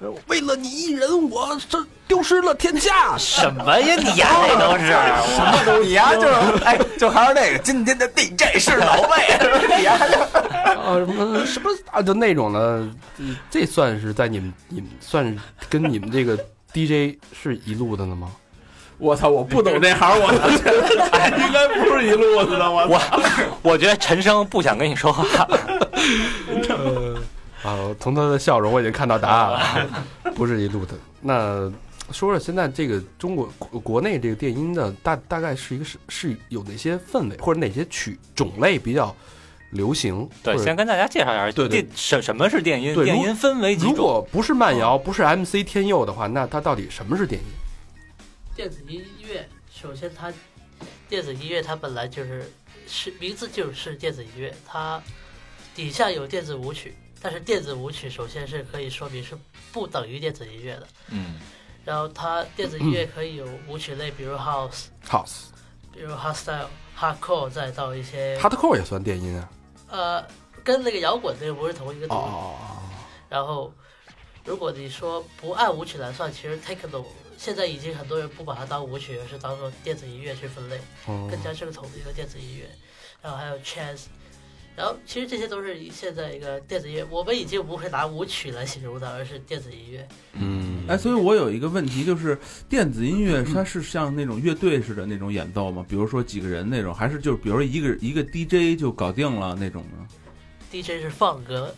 [0.00, 3.16] 呃为了你一人，我这丢失了天下。
[3.16, 6.12] 什么呀你呀，那都是什么东西呀？
[6.14, 12.86] 就是哎，就还是那个今天的 DJ 是老魏，你呀啊，什么什么啊，就那种的，
[13.18, 15.38] 嗯这算是在你们你们算是
[15.70, 16.36] 跟你们这个
[16.72, 18.30] DJ 是一路的了吗？
[18.98, 20.48] 我操，我不懂这行，我操，
[21.38, 23.00] 应该不是一路子的，我我
[23.62, 26.43] 我觉得陈生不想跟你说话，呃，
[27.64, 30.04] 啊，从他的笑容我已经看到答案了，
[30.36, 30.94] 不是一路的。
[31.20, 31.70] 那
[32.12, 39.14] 说说现在这个中国国国内这个电音的大大概是一个是是有哪些氛围或者哪些曲种类比较
[39.70, 40.28] 流行？
[40.42, 42.94] 对，先跟大家介绍一下，对对电什什么是电音？
[42.94, 43.94] 对电音分为几如？
[43.94, 47.46] 果不是慢摇，不是 MC 天佑的话，那它到底什么是电音？
[48.54, 50.30] 电子音乐，首先它
[51.08, 52.52] 电子音乐它本来就是
[52.86, 55.02] 是名字就是电子音乐，它
[55.74, 56.94] 底下有电子舞曲，
[57.24, 59.34] 但是电子舞曲首先是可以说明是
[59.72, 60.86] 不等于电子音乐的。
[61.08, 61.40] 嗯，
[61.82, 65.44] 然后它电子音乐可以有舞曲类，比如 house，House、
[65.90, 69.48] 比如 hardstyle、hardcore，再到一些 Hardcore 也算电音啊？
[69.88, 70.28] 呃，
[70.62, 72.24] 跟那个摇滚那个不是同一个哦东西。
[72.24, 72.80] 哦哦
[73.30, 73.72] 然后，
[74.44, 77.02] 如果你说不按舞曲来算，其实 techno
[77.38, 82.68] 现在已经很多人不把它当舞曲，而是当做电子音乐去分类，哦更加正统的一个电子音乐。
[83.22, 84.02] 然后还有 jazz，
[84.76, 90.08] 然后其实这些都是现在一个电子音乐，我们已经不会拿舞曲来形容它，而是电子音乐。
[90.32, 92.36] 嗯，哎，所以我有一个问题，就是
[92.68, 95.84] 电子音乐 它是像那种乐队似的那种演奏吗？
[95.88, 100.06] 比如说几个人那种，还是就是比如说一个一个 DJ 就搞定了那种呢
[100.72, 101.72] ？DJ 是放歌，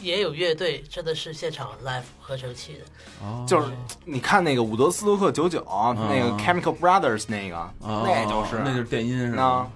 [0.00, 2.80] 也有乐队，真的是现场 live 合成器的。
[3.26, 3.66] 哦，就是
[4.06, 5.62] 你看那个伍德斯托克九九，
[5.94, 9.70] 那个 Chemical Brothers 那个，哦那就是那就是电音是那吧？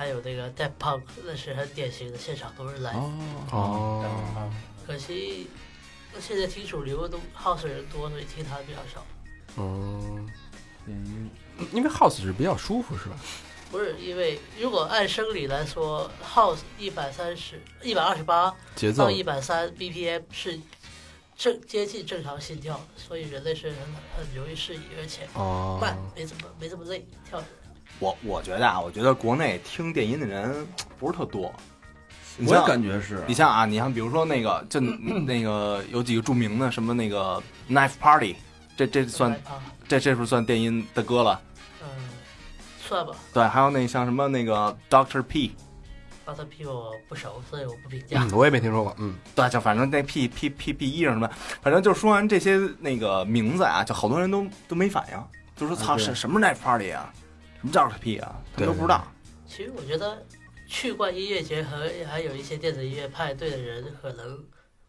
[0.00, 2.96] 还有那个 Dead Punk，那是很典型的，现场都是 live。
[2.96, 4.50] 哦，哦，
[4.86, 5.46] 可惜
[6.18, 9.04] 现在听主流都 house 人多，所以听他的比较少。
[9.58, 10.26] 嗯，
[10.86, 11.30] 电音
[11.70, 13.16] 因为 House 是比较舒服，是吧？
[13.70, 20.58] 不是因为如果按生理来说，house 一百三十、一百二十八节奏到一百三 BPM 是
[21.36, 23.76] 正接近正常心跳，所以人类是很
[24.16, 27.46] 很容易适应，而且哦，慢，没怎么没这么累，跳着。
[27.98, 30.66] 我我觉得啊，我觉得国内听电音的人
[30.98, 31.52] 不是特多。
[32.36, 34.80] 你我也感觉是你像啊，你像比如说那个，就
[35.26, 38.36] 那个有几个著名的什么那个 Knife Party，
[38.76, 41.40] 这这算啊，这这是不是算电音的歌了？
[41.82, 41.88] 嗯，
[42.80, 43.12] 算吧。
[43.34, 45.54] 对，还有那像什么那个 Doctor P。
[46.26, 48.22] Doctor P 我不熟，所以我不评价。
[48.22, 51.28] 嗯，我也没听说过，嗯，对，就反正那 P P P P 一什么，
[51.60, 55.18] 反正就说完这些那个名字啊，就好多人都都没反应，
[55.56, 57.12] 就说操对什什么是 Night Party 啊，
[57.60, 59.06] 什么 Doctor P 啊，他们都不知道。
[59.46, 60.24] 其实我觉得
[60.66, 64.38] 去过音乐节和还有一些电子音乐派对的人可能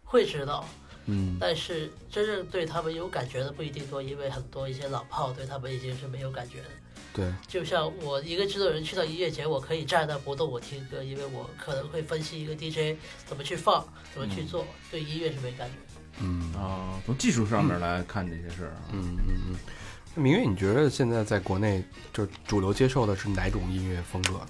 [0.03, 0.65] 会知道，
[1.05, 6.67] 嗯，但是真正对他们有感觉的不一定多，因为很多一些老炮对他们已经是没有感觉的。
[7.13, 15.76] 对，就像我一个制作人去到音乐节，我可以站那不动，我听歌，因为我可能会分析一个 DJ 怎么去放，怎么去做，对音乐是没感觉。
[16.19, 19.55] 嗯啊，从技术上面来看这些事儿啊，嗯嗯嗯。
[19.55, 24.41] 那明月，你觉得现在在国内就是主流接受的是哪种音乐风格？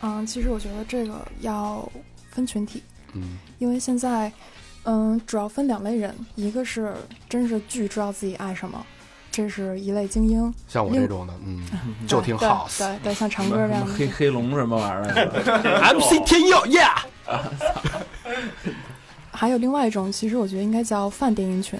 [0.00, 1.90] 嗯，其实我觉得这个要
[2.30, 3.38] 分群体，嗯。
[3.58, 4.32] 因为现在，
[4.82, 6.94] 嗯，主要分两类人，一个是
[7.28, 8.84] 真是巨知道自己爱什么，
[9.30, 11.64] 这是一类精英，像我这种的，嗯，
[12.08, 12.78] 就听对 house。
[12.78, 13.94] 对对，像长歌这样的。
[13.94, 17.04] 黑黑龙什么玩意儿，MC 天佑，Yeah，
[19.30, 21.78] 还有另外一种，其实我觉得应该叫泛电音群，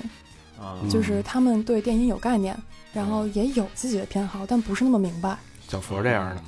[0.88, 2.56] 就是他们对电音有概念，
[2.92, 5.36] 然后也有自己的偏好，但不是那么明白。
[5.68, 6.42] 小佛这样的，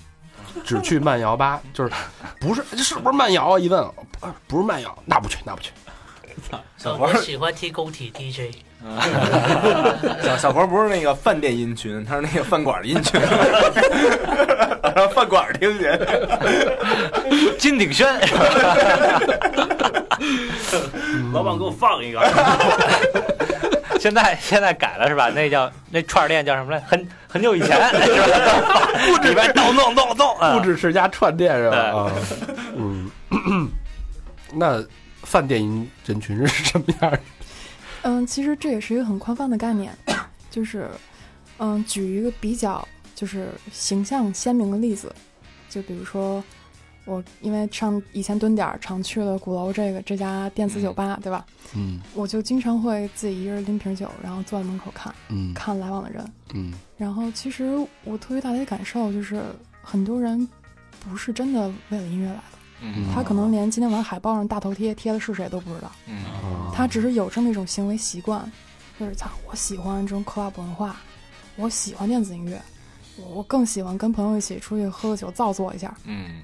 [0.65, 1.93] 只去慢摇吧，就是
[2.39, 3.59] 不是这是不是慢摇啊？
[3.59, 3.83] 一问，
[4.21, 5.71] 啊不是慢摇，那不去，那不去。
[6.51, 8.53] 呃小佛喜欢听工体 DJ，
[10.23, 13.19] 小小佛不是那个饭店音群，他是那个饭馆的音群，
[14.95, 15.89] 让 饭馆听去。
[17.57, 18.07] 金鼎轩，
[21.33, 22.21] 老板给我放一个，
[24.05, 25.31] 现在现在改了是吧？
[25.31, 26.79] 那叫那串儿店叫什么来？
[26.81, 29.23] 很很久以前 是吧？
[29.23, 31.77] 里边咚咚咚咚，啊不止是家串店是吧？
[31.79, 32.13] 啊，
[32.77, 33.11] 嗯，
[34.53, 34.85] 那
[35.23, 37.21] 饭店音人群是什么样的？
[38.03, 39.91] 嗯，其实这也是一个很宽泛的概念，
[40.51, 40.87] 就是，
[41.57, 45.11] 嗯，举一个比较就是形象鲜明的例子，
[45.71, 46.45] 就比如说
[47.05, 51.45] 我因为上以前蹲点儿常去的鼓楼这个这家电子酒吧，对吧？
[51.75, 56.25] 嗯我就经常会自己一个人拎瓶酒，然后坐在门口看嗯看来往的人。
[56.55, 57.75] 嗯然后其实
[58.05, 59.43] 我特别大的一个感受就是，
[59.83, 60.49] 很多人
[61.01, 62.43] 不是真的为了音乐来的，
[62.83, 65.91] 嗯他可能连今天晚上海报上大头贴贴的是谁都不知道。
[66.07, 68.51] 嗯啊他只是有这么一种行为习惯，
[68.99, 70.97] 就是操，我喜欢这种 club 文化，
[71.57, 72.61] 我喜欢电子音乐，
[73.17, 75.95] 我我更喜欢跟朋友一起出去喝个酒造作一下。
[76.05, 76.43] 嗯，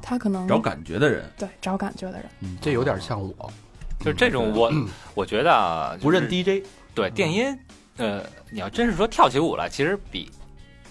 [0.00, 3.52] 他可能找感觉的人，对找感觉的人，嗯，这有点像我，
[4.00, 4.72] 就是这种我
[5.14, 6.64] 我觉得啊，不认 DJ。
[6.94, 7.58] 对电音，
[7.96, 10.30] 呃，你要真是说跳起舞来，其实比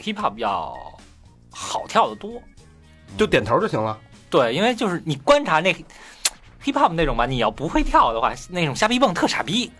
[0.01, 0.75] hip hop 要
[1.51, 2.41] 好跳得多。
[3.17, 3.99] 就点头就行了。
[4.29, 5.71] 对，因为就是你观察那
[6.63, 9.71] hip hop 那种吧，你要不会跳的话，那种瞎逼蹦特傻逼。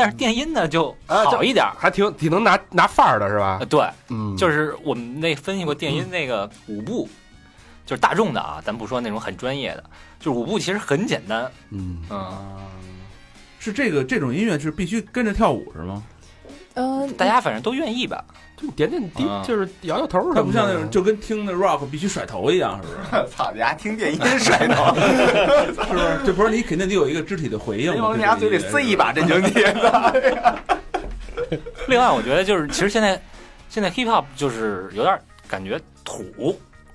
[0.00, 1.74] 但是电音呢就好一点儿。
[1.78, 3.66] 还挺挺能拿拿范儿的是吧呃，？
[3.66, 7.06] 对，嗯，就是我们那分析过电音那个舞步，
[7.84, 9.84] 就是大众的啊，咱不说那种很专业的，
[10.18, 11.50] 就是舞步其实很简单。
[11.68, 12.56] 嗯嗯，
[13.58, 16.02] 是这个这种音乐是必须跟着跳舞是吗？
[16.72, 18.24] 呃，大家反正都愿意吧。
[18.60, 20.40] 就点点滴啊，就是摇摇头什么的。
[20.40, 23.28] 它不像那种就跟听那 rock 必须甩头一样，是不是？
[23.34, 26.20] 操，你丫听电音甩头， 是不是？
[26.26, 27.94] 这不是你肯定得有一个肢体的回应吗？
[27.94, 29.54] 你往你丫嘴里塞一把震惊器。
[31.88, 33.20] 另外，我觉得就是其实现在
[33.68, 36.24] 现在 hip hop 就是有点感觉土，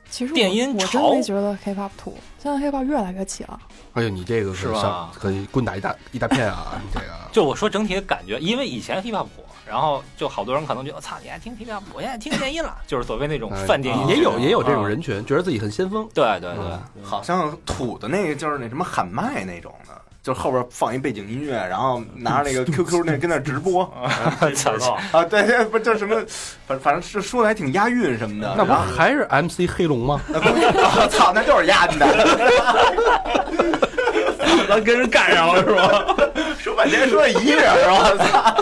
[0.10, 3.60] 其实我电音我真潮没觉得 hip hop 土，现在 hip hop 越来越起了。
[3.94, 6.80] 哎呦，你这个是吧上可以棍打一大一大片啊！
[6.82, 14.08] 你这个就我说整体的感觉，因为以前 hip hop 火，然后就好多人可能觉得，操，你爱听 hip hop，我现在听电音了， 就是所谓那种哎泛电音。
[14.08, 16.08] 也有也有这种啊人群，觉得自己很先锋。
[16.14, 16.64] 对对对，
[16.96, 23.84] 嗯好像土的那个就是那什么喊麦那种的，就是后边放一背景音乐，然后拿着那个 QQ 那跟那直播
[25.12, 26.22] 啊，对，对不就什么，
[26.68, 28.54] 反反正是说的还挺押韵什么的。
[28.58, 30.22] 那不还是 MC 黑龙吗？
[30.30, 32.06] 我操，那就是押韵的。
[34.68, 36.16] 咱跟人干上了是吧？
[36.60, 38.56] 说半天说一人，我操！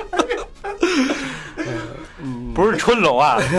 [2.53, 3.37] 不是春龙啊，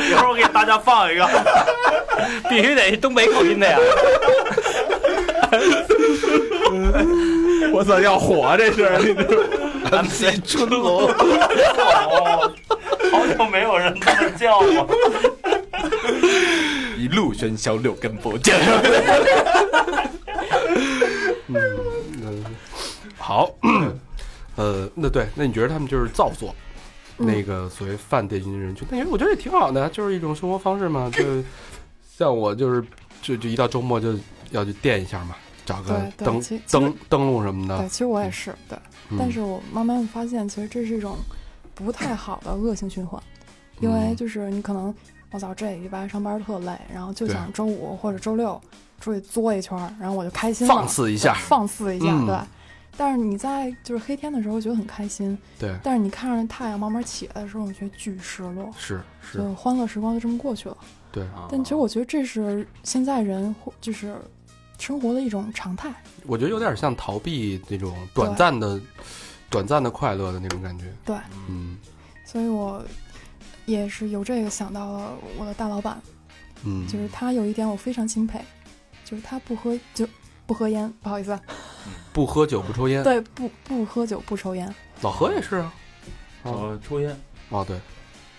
[0.00, 1.28] 一会儿我给大家放一个，
[2.48, 3.78] 必须得是东北口音的呀。
[7.72, 9.14] 我操，要火这是！
[9.90, 12.50] 咱们先春龙，哦，
[13.12, 14.88] 好久没有人这么叫我。
[16.98, 18.54] 一路喧嚣，六根不净。
[21.48, 22.44] 嗯，
[23.18, 23.50] 好，
[24.56, 26.54] 呃，那对，那你觉得他们就是造作，
[27.18, 28.86] 嗯那个所谓泛电音人群？
[28.90, 31.10] 那我觉得也挺好的，就是一种生活方式嘛。
[31.14, 31.42] 就
[32.16, 32.82] 像我就是
[33.20, 34.14] 就就一到周末就
[34.50, 35.34] 要去电一下嘛，
[35.66, 38.78] 找个登登登录什么的对，其实我也是对，
[39.10, 41.16] 嗯但是我慢慢发现，其实这是一种
[41.74, 43.20] 不太好的恶性循环，
[43.80, 44.94] 因为嗯就是你可能
[45.34, 48.60] 我操这礼拜上班特累，然后就想周五或者周六
[49.00, 52.38] 出去作一圈儿，然后我就开心了，放肆一下放肆一下，嗯对。
[52.96, 60.76] 但是你在就是黑天的时候觉得很开心，对，但是你看着太阳慢慢起来的时候，我觉得巨失落，是是，就欢乐时光就这么过去了。
[61.10, 61.26] 对。
[61.50, 64.14] 但其实我觉得这是现在人或就是
[64.78, 65.92] 生活的一种常态。
[66.26, 68.80] 我觉得有点像逃避那种短暂的、
[69.50, 70.84] 短暂的快乐的那种感觉。
[71.04, 71.16] 对，
[71.48, 71.76] 嗯
[72.24, 72.80] 所以我
[73.66, 76.00] 也是由这个想到了我的大老板，
[76.64, 78.40] 嗯，就是他有一点我非常钦佩，
[79.04, 80.06] 就是他不喝就
[80.46, 81.40] 不喝烟，不好意思啊，
[82.12, 83.02] 不喝酒不抽烟。
[83.02, 85.72] 对，不不喝酒不抽烟，老何也是啊。
[86.42, 87.78] 我抽烟，哦，对，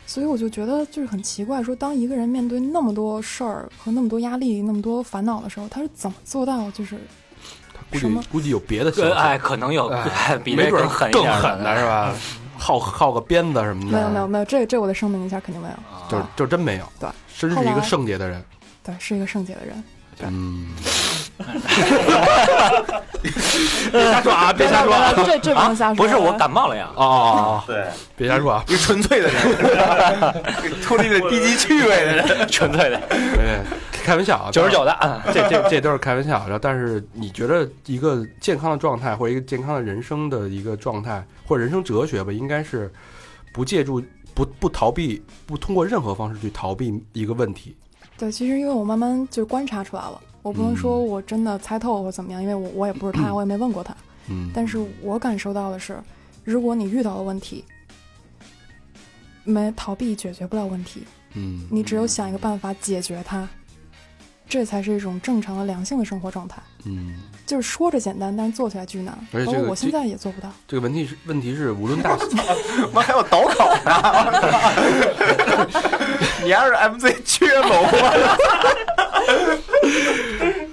[0.05, 6.99] 所以我就觉得就是很奇怪，说当一个人面对那么多事儿和那么多压力、那么多烦恼的时候，他是怎么做到就是
[7.73, 12.15] 他估计估计有别的哎，可能有哎比没准儿这更狠一更点狠的是吧？
[12.65, 16.85] 耗耗个鞭子什么的，没有没有没有，这这我得声明一下，肯定没有，啊就就真没有。
[16.99, 17.07] 对，
[17.37, 18.43] 真是一个圣洁的人。
[18.83, 19.83] 对，是一个圣洁的人。
[20.21, 20.67] 嗯，
[23.91, 24.53] 别瞎说啊！
[24.53, 25.13] 别瞎说啊！
[25.15, 27.85] 这这不能瞎说，不是我感冒了呀，哦哦哦，对，
[28.15, 28.63] 别瞎说啊！
[28.67, 29.35] 纯粹的人，
[30.81, 32.47] 脱离了低级趣味的人。
[32.47, 33.59] 纯粹的对，
[34.03, 36.39] 开玩笑啊，九十九的，啊这这 这都是开玩笑。
[36.43, 42.91] 然后，但是你觉得一个健康的状态，或者一个健康的人生的一个状态，或者人生哲学吧，应该是
[43.53, 44.01] 不借助、
[44.33, 47.75] 不不逃避、不通过任何方式去逃避一个问题。
[48.17, 53.95] 对，其实因为我慢慢就观察出来了，我不能说嗯我真的猜透或怎么样，因为我我也不是他， 我也没问过他。
[54.29, 56.01] 嗯，但是我感受到的是，
[56.43, 57.63] 如果你遇到了问题，
[59.43, 61.03] 没逃避解决不了问题，
[61.35, 63.47] 嗯你只有想一个办法解决它，
[64.47, 66.61] 这才是一种正常的良性的生活状态。
[66.85, 67.15] 嗯，
[67.45, 70.51] 就是说着简单，但是做起来巨难，而且我现在也做不到。
[70.67, 72.27] 这个问题是问题是无论大小，
[72.93, 73.91] 妈还有倒口呢！
[76.43, 77.89] 你还是 MC 缺某吗？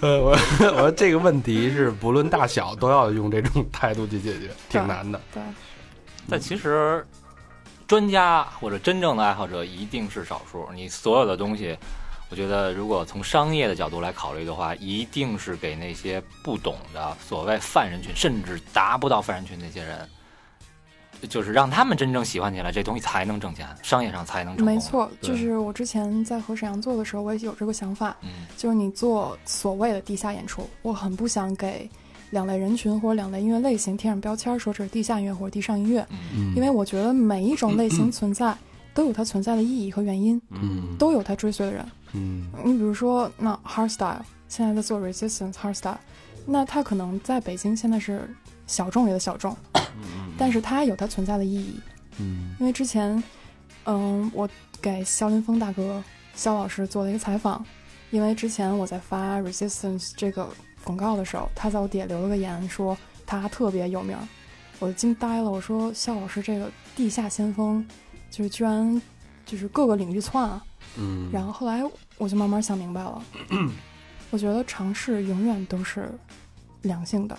[0.03, 5.19] 呃，我我说这个问题是不论大小都要用这种态度去解决，挺难的。
[5.33, 5.43] 对，
[6.29, 7.07] 但其实
[7.87, 10.69] 专家或者真正的爱好者一定是少数。
[10.75, 11.79] 你所有的东西，
[12.33, 20.09] 我觉得如果从商业的角度来考虑的话，一定是给那些不懂的所谓泛人群，甚至达不到泛人群那些人，
[21.29, 24.75] 就是让他们真正喜欢起来，这东西才能挣钱，商业上才能成功。
[24.75, 31.87] 没，错，就是我之前在和沈阳做的时候，我也有这个想法，嗯就是你做所谓的地下演出，我很不想给
[32.31, 36.07] 两类人群或者两类音乐类型贴上标签，说这是地下音乐或者地上音乐，
[36.57, 38.57] 因为我觉得每一种类型存在
[38.95, 41.87] 都有它存在的意义和原因，嗯都有它追随的人。
[42.15, 45.97] 嗯你比如说，那 hardstyle 现在在做 resistance hardstyle，
[46.47, 48.29] 那它可能在北京现在是
[48.67, 49.57] 小众里的小众，
[50.37, 51.81] 但是它有它存在的意义。
[52.19, 53.23] 嗯因为之前，
[53.87, 54.49] 嗯，我
[54.81, 56.03] 给肖林峰大哥
[56.35, 57.65] 肖老师做了一个采访，
[58.11, 60.49] 因为之前我在发 resistance 这个
[60.85, 64.29] 广告的时候，他在我底下留了个言说他特别有名儿，
[64.79, 65.51] 我就惊呆了。
[65.51, 67.87] 我说肖老师这个地下先锋，
[68.31, 69.01] 就是居然
[69.47, 70.63] 就是各个领域窜啊。
[70.97, 71.83] 嗯，然后后来
[72.19, 73.23] 我就慢慢想明白了，
[74.31, 76.11] 我觉得尝试永远都是
[76.83, 77.37] 良性的，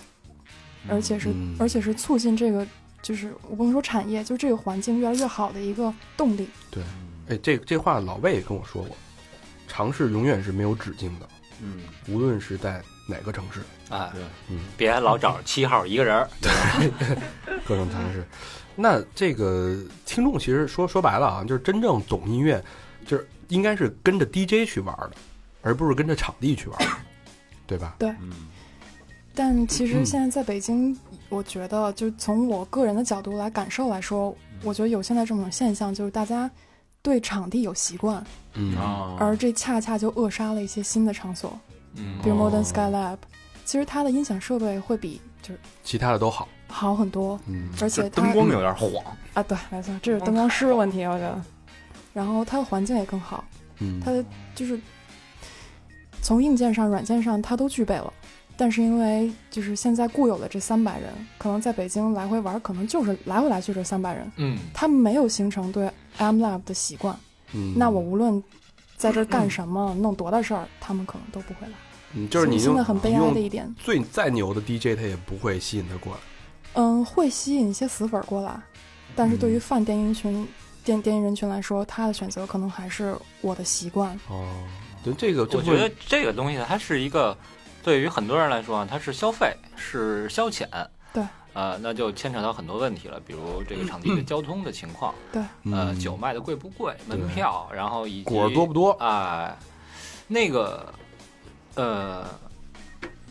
[0.88, 1.54] 而且是、嗯。
[1.58, 2.66] 而且是促进这个
[3.02, 6.48] 就是我不能说产业，就这个环境越来越好的一个动力。
[6.70, 6.82] 对。
[7.26, 8.94] 哎，这这话老魏也跟我说过，
[9.66, 11.26] 尝试永远是没有止境的，
[11.62, 16.28] 嗯，无论是在哪个城市，啊，对，嗯，别老找七号一个人儿，
[17.66, 18.22] 各种尝试。
[18.76, 19.74] 那这个
[20.04, 22.62] 听众其实说说白了啊，就是真正懂音乐，
[23.06, 25.12] 就是应该是跟着 DJ 去玩的，
[25.62, 26.78] 而不是跟着场地去玩，
[27.66, 27.96] 对吧？
[28.00, 28.30] 嗯，
[29.34, 30.06] 但其实嗯。
[30.06, 30.96] 现在在北京，
[31.28, 36.50] 我觉得就从我个人的角度来感受来说，我觉得有现在这种现象，就是大家
[37.02, 38.24] 对场地有习惯，
[38.54, 38.76] 嗯。
[38.76, 41.58] 啊，而这恰恰就扼杀了一些新的场所，
[41.96, 42.18] 嗯。
[42.22, 42.50] 比如哦。
[42.50, 43.18] Modern Sky Lab，
[43.64, 47.70] 其实它的音响设备会比就是其他的都好，好很多，嗯。
[47.80, 48.90] 而且灯光有点晃，
[49.32, 51.42] 啊，对，没错，这是灯光师的问题，我觉得。
[52.14, 53.44] 然后它的环境也更好，
[53.80, 54.80] 嗯它的就是
[56.22, 58.10] 从硬件上、软件上它都具备了。
[58.56, 67.18] 但是因为就是现在固有的这三百人，可能在北京来回玩，可能就是来回来去这三百人，嗯，他们没有形成对 M Lab 的习惯。
[67.52, 68.40] 嗯那我无论
[68.96, 71.72] 在这儿干什么，弄多大事儿，他们可能都不会来。
[72.14, 76.20] 嗯就是你现用在很悲哀的一点，最再牛的 DJ，他也不会吸引他过来。
[76.74, 78.56] 嗯，会吸引一些死粉过来，
[79.16, 80.46] 但是对于泛电音群、
[80.84, 84.18] 电电影人群来说，他的选择可能还是我的习惯。
[84.28, 84.46] 哦，
[85.02, 87.36] 对，这个我觉得这个东西它是一个
[87.82, 90.66] 对于很多人来说啊，它是消费，是消遣。
[91.12, 91.24] 对。
[91.54, 98.90] 呃，那就牵扯到很多问题了，比如这个场地的交通的情况，对，呃，嗯酒卖的贵不贵，门票，然后以及果多不多？
[98.94, 99.56] 啊、
[100.26, 100.92] 那个，
[101.76, 102.26] 呃，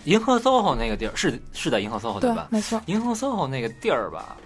[0.05, 2.81] 银河 SOHO 那个地儿是是在银河 SOHO 对吧？，没错。
[2.85, 4.37] 银河 SOHO 那个地儿吧，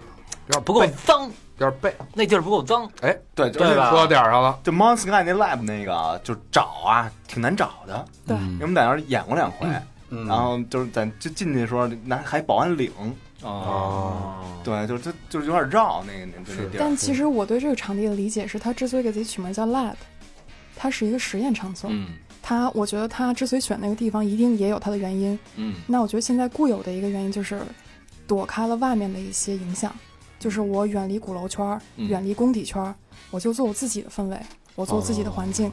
[0.48, 1.94] 有点不够脏，有点背。
[2.14, 8.04] 那地儿不够脏，对对吧说到点儿上了，就 Mon Sky 那 lab 那个，就找啊，挺难找的。
[8.26, 9.66] 对因为我们在那儿演过两回，
[10.10, 12.90] 嗯然后就是在就进去的时候，那还保安领，
[13.42, 16.80] 哦，对，就就就是有点绕那个那个地儿。
[16.80, 19.94] 但其实我对这个场地的理解是，它之所以给自己取名叫 lab，
[20.76, 21.90] 它是一个实验场所。
[21.92, 22.08] 嗯
[22.40, 25.38] 它，我觉得他之所以选那个地方，一定也有他的原因。
[25.56, 27.60] 嗯那我觉得现在固有的一个原因就是，
[28.26, 29.94] 躲开了外面的一些影响，
[30.38, 32.08] 就是我远离鼓楼圈儿，嗯。
[32.08, 32.94] 远离工体圈儿，
[33.30, 34.38] 我就做我自己的氛围，
[34.74, 35.72] 我做自己的环境，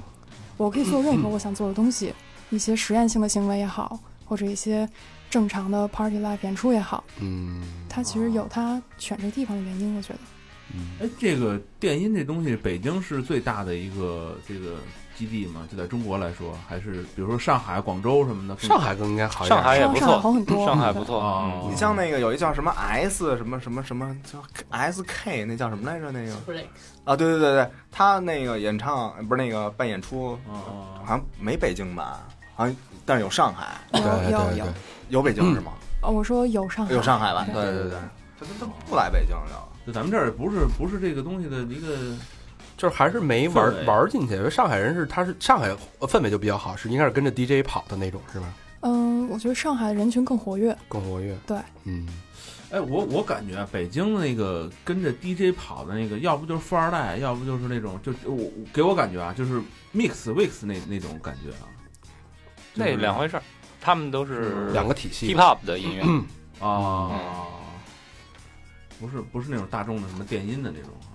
[0.58, 2.14] 我可以做任何我想做的东西，
[2.50, 4.88] 一些实验性的行为也好，或者一些
[5.30, 7.62] 正常的 party life 演出也好，嗯。
[7.90, 10.20] 它其实有它选这个地方的原因，我觉得。
[11.00, 14.78] 哎，这个电音这东西，北京是最大的一个这个
[15.16, 15.68] 基地嘛？
[15.72, 18.60] 就在中国来说，还是比如说上海、广州什么的？
[18.60, 19.58] 上海更应该好一点。
[19.58, 24.40] 上海也不上海错，好很多，上海不错，啊嗯你像那个有一叫什么 S 什么什么什么叫
[24.70, 26.12] SK 那叫什么来着？
[26.12, 26.34] 那个
[27.06, 32.22] 啊，对对对对，他那个演唱不是那个办演出，哦好像没北京吧？
[32.56, 34.02] 好像但是有上海，有
[34.32, 34.66] 有有
[35.10, 35.72] 有北京是吗？
[36.02, 37.46] 哦，我说有上海，有上海吧？
[37.54, 38.00] 对对对对，
[38.40, 39.70] 他他他不来北京了。
[39.86, 41.88] 就咱们这儿不是不是这个东西的一个
[42.78, 44.36] 就是还是没玩玩进去。
[44.36, 48.54] 因为上海人是他是上海氛围就比较好，是应该是跟着 DJ 跑的那种，是吧？
[48.82, 51.36] 嗯，我觉得上海人群更活跃，更活跃。
[51.48, 52.08] 对，嗯，
[52.70, 59.60] 哎，我我感觉啊北京那个跟着 DJ 跑的那个，要不就是富二代，要不就是那种就我我给我感觉啊，就是
[59.94, 61.66] mix wix 那那种感觉啊。
[62.76, 63.44] 就是那两回事儿，
[63.82, 65.40] 他们都是两个体系 hip。
[65.40, 66.04] hop 的音乐，
[66.68, 67.10] 啊，
[69.00, 71.15] 不是不是那种大众的什么电音的那种啊。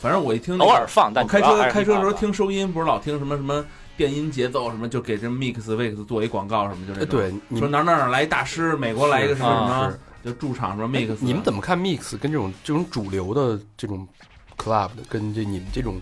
[0.00, 3.62] 反正我一听那个偶尔放，但我开车开车的时候听收音，不是老听什么什么
[3.98, 7.20] 电音节奏什么，就给这 mix mix 做一广告什么，就这哎，种。
[7.20, 11.16] 对，你说哪哪哪来一大师，美国来一个什么什么啊，就驻场什么哎 mix。
[11.20, 14.08] 你们怎么看 mix 跟这种这种主流的这种
[14.56, 16.00] club 的跟这你们这种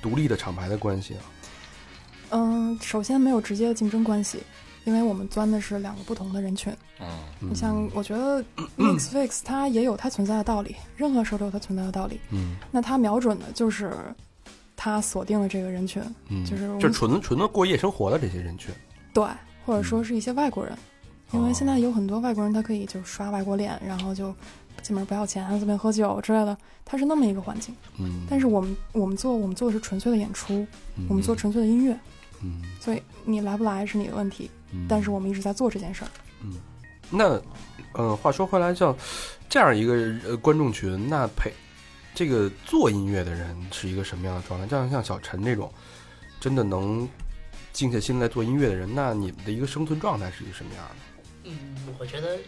[0.00, 1.20] 独立的厂牌的关系啊？
[2.30, 4.42] 嗯，首先没有直接的竞争关系，
[4.84, 6.72] 因为我们钻的是两个不同的人群。
[7.00, 7.06] 嗯
[7.40, 8.42] 你像，我觉得
[8.78, 12.20] mix fix 它也有它存在的道理，任何时候都有它存在的道理。
[12.30, 13.92] 嗯那它瞄准的就是
[14.76, 18.72] 它锁定了这个人群，嗯，就是就纯纯的过夜生活的这些人群。
[19.12, 19.24] 对，
[19.64, 20.76] 或者说是一些外国人，
[21.32, 24.34] 因为现在有很多外国人他可以就刷外国脸，然后就
[24.82, 27.74] 进门不要钱，随便喝酒之类的，它是那么一个环境。
[27.98, 30.66] 嗯，但是我们我们做我们做的是纯粹的演出，
[30.96, 31.98] 嗯我们做纯粹的音乐，
[32.42, 36.10] 嗯，所以你来不来是你的问题，嗯但是我们一直在做这件事儿。
[36.42, 36.60] 嗯
[37.10, 37.40] 那，
[37.92, 38.96] 呃，话说回来，像
[39.48, 39.94] 这样一个
[40.28, 41.52] 呃观众群，那陪
[42.14, 44.66] 这个做音乐的人是一个什么样的状态？
[44.66, 45.72] 像像小陈这种，
[46.40, 47.08] 真的能
[47.72, 50.96] 静下心来做音乐的人，那你们的一个生存状态是一个什么样的？
[51.44, 52.38] 嗯，我觉得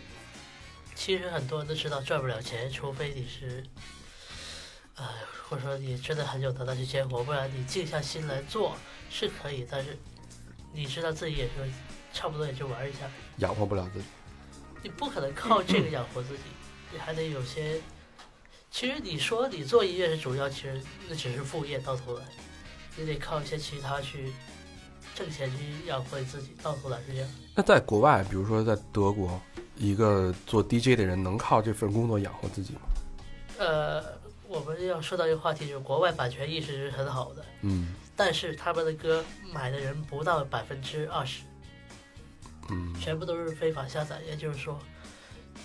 [0.95, 3.63] 其实很多人都知道赚不了钱，除非你是，
[4.97, 5.05] 呃，
[5.49, 8.75] 或者说你真的很有能耐去接活，不然你静下心来做
[9.11, 9.97] 是可以，但是
[10.73, 11.51] 你知道自己也是
[12.17, 13.01] 差不多也就玩一下，
[13.37, 14.07] 养活不了自己。
[14.83, 16.43] 你不可能靠这个养活自己，
[16.91, 17.79] 你还得有些。
[18.71, 22.25] 其实你说你做音乐是主要，其实那只是副业，到头来
[22.97, 24.33] 你得靠一些其他去
[25.15, 27.29] 挣钱去养活你自己，到头来是这样。
[27.55, 29.39] 那在国外，比如说在德国，
[29.77, 32.81] 一个做 DJ 的人能靠这份工作养活自己吗？
[33.59, 34.03] 呃，
[34.47, 41.47] 我们要说到一个话题，就是国外版权意识是很好的，嗯但是他们的歌买的人不到百分之二十，嗯
[43.07, 44.21] 全部都是非法下载。
[44.29, 44.77] 也就是说，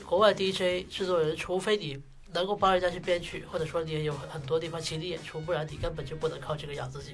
[0.06, 2.00] 国外 DJ 制作人，除非你
[2.32, 7.14] 能够帮人家去编曲，或者说你也有很多地方请你演出，不然你根本就不能靠这个养自己。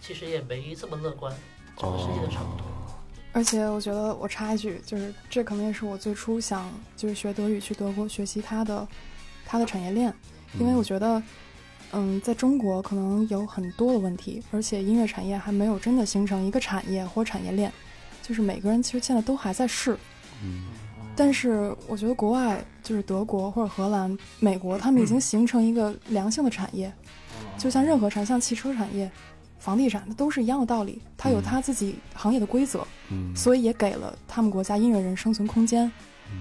[0.00, 1.36] 其实也没这么乐观，
[1.76, 2.64] 整个世界的差不多。
[3.32, 8.86] 而且我觉得我插一句，就是这可能也是我最初想就是学德语去德国学习它的
[9.44, 10.14] 它的产业链，
[10.60, 11.20] 因为我觉得，
[11.90, 17.72] 嗯，在中国可能有很多的问题，而且音乐产业还没有真的形成一个产业或产业链，
[18.26, 19.96] 就是每个人其实现在都还在试。
[20.42, 20.64] 嗯
[21.16, 26.92] 但是我觉得国外就是德国或者荷兰、美国，他们已经形成一个良性的产业，
[27.56, 29.08] 就像任何产，像汽车产业、
[29.60, 32.84] 房地产，它都是一样的道理，它有它自己行业的规则。
[33.10, 35.88] 嗯，所以也给了他们国家音乐人生存空间，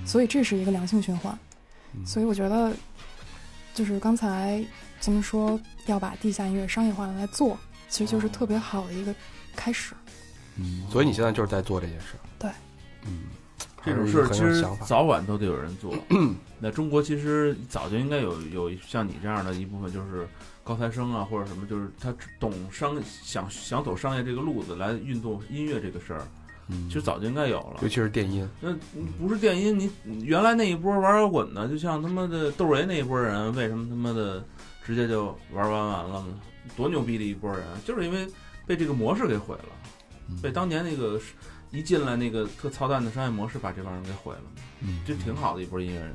[0.07, 1.38] 所以这是一个良性循环。
[1.93, 2.73] 嗯所以我觉得，
[3.75, 4.65] 就是刚才
[4.99, 7.55] 咱们说要把地下音乐商业化来做，
[7.89, 9.13] 其实就是特别好的一个
[9.55, 9.93] 开始。
[10.57, 12.15] 嗯，所以你现在就是在做这件事。
[12.39, 12.49] 对
[13.05, 13.23] 嗯，
[13.83, 14.65] 这种事儿其实。
[14.85, 15.93] 早晚都得有人做。
[16.59, 20.27] 那中国其实早就应该有有像你这样的一部分，就是
[20.63, 26.21] 高材生啊，或者什么，就是他懂商想想走商业这个路子来运动音乐这个事儿，
[26.69, 27.87] 嗯其实早就应该有了尤。
[27.89, 28.73] 其是电音，那
[29.19, 34.41] 不是电音，你你原来那一波玩摇滚的，就像他妈的窦唯那一波人，为什么他妈的
[34.85, 36.39] 直接就玩完完了呢？
[36.77, 38.25] 多牛逼的一波人，就是因为
[38.65, 39.65] 被这个模式给毁了，
[40.30, 41.19] 嗯被当年那个
[41.71, 44.41] 一进来那个特操蛋的商业模式把这帮人给毁了，
[44.82, 46.13] 嗯，这挺好的一波音乐人。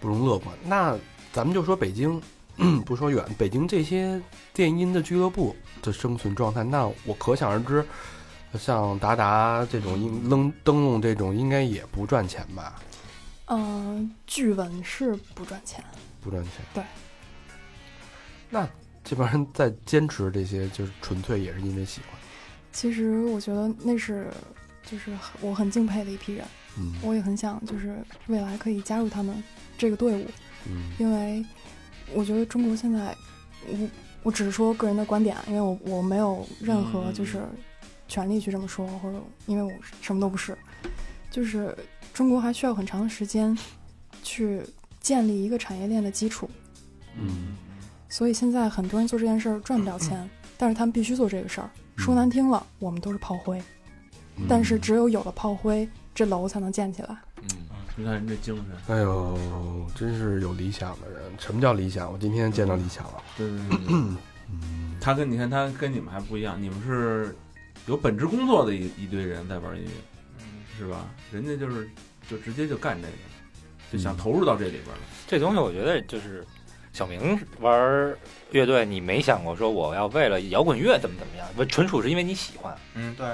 [0.00, 0.56] 不容乐观。
[0.64, 0.98] 那
[1.32, 2.20] 咱们就说北京，
[2.84, 4.20] 不说远，北京这些
[4.52, 7.86] 电音的俱乐部的生存状态，那我可想而知，
[8.58, 12.80] 像达达这种应扔灯笼这种，应该也不赚钱吧？
[13.46, 15.84] 嗯、据闻是不赚钱。
[16.20, 16.52] 不赚钱。
[16.74, 16.82] 对。
[18.50, 18.68] 那
[19.04, 22.20] 这帮人在坚持这些，就是纯粹也是因为喜欢。
[22.72, 24.30] 其实我觉得那是
[24.84, 26.46] 就是我很敬佩的一批人，
[26.78, 26.94] 嗯。
[27.02, 27.96] 我也很想就是
[28.28, 29.42] 未来可以加入他们
[29.76, 30.26] 这个队伍，
[30.66, 30.90] 嗯。
[30.98, 31.44] 因为
[32.14, 33.14] 我觉得中国现在，
[33.66, 33.88] 我
[34.22, 37.42] 我只是说个人的观点，因为我我没有任何就是
[38.08, 40.56] 权利去这么说，或者因为我什么都不是，
[41.30, 41.76] 就是
[42.14, 43.56] 中国还需要很长的时间
[44.22, 44.62] 去
[45.00, 46.48] 建立一个产业链的基础，
[47.18, 47.51] 嗯
[48.12, 51.70] 所以现在很多人做这件事儿赚不了钱，但是他们必须做这个事儿。
[51.96, 53.58] 说难听了，我们都是炮灰，
[54.36, 57.16] 嗯但是只有有了炮灰，这楼才能建起来。
[57.40, 57.48] 嗯，
[57.96, 61.22] 你看人这精神，哎呦，真是有理想的人。
[61.38, 62.12] 什么叫理想？
[62.12, 63.22] 我今天见到理想了。
[63.34, 63.86] 对对对对。
[63.88, 64.16] 嗯，
[65.00, 67.34] 他跟你看他跟你们还不一样，你们是
[67.86, 69.90] 有本职工作的一一堆人在玩音乐，
[70.76, 71.08] 是吧？
[71.32, 71.88] 人家就是
[72.28, 73.14] 就直接就干这个，
[73.90, 75.02] 就想投入到这里边了。
[75.26, 76.44] 这东西我觉得就是
[76.92, 78.14] 小明玩
[78.50, 83.26] 乐队，你没想过说我要为了摇滚乐怎么怎么样，不纯属是因为你喜欢，嗯，对，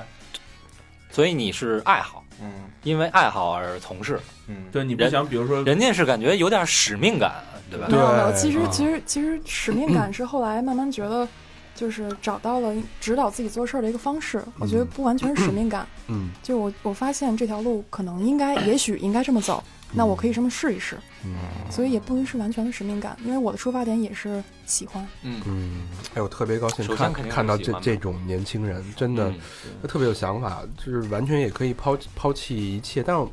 [1.10, 2.50] 所以你是爱好，嗯。
[2.84, 4.18] 因为爱好而从事。
[4.46, 7.86] 嗯，对，你不人想，比如说，人家是感觉有点使命感，对吧？
[7.90, 8.40] 没有没有，对。
[8.40, 11.26] 其实啊其实其实使命感是后来慢慢觉得，
[11.74, 14.42] 就是找到了指导自己做事儿的一个方式。
[14.60, 19.62] 我觉得不完全是使命感，嗯，就我我发现这条路可能应该，也许应该这么走，
[19.92, 20.96] 那我可以这么试一试。
[21.24, 21.34] 嗯
[21.70, 25.06] 所以也不能是完全的使命感，因为我的出发点也是喜欢。
[25.22, 29.28] 嗯，嗯，哎，我特别高兴看看到这这种年轻人，真的。
[29.30, 29.34] 嗯
[29.82, 33.26] 他特别有想法，就是完全也可以抛抛弃一切，但是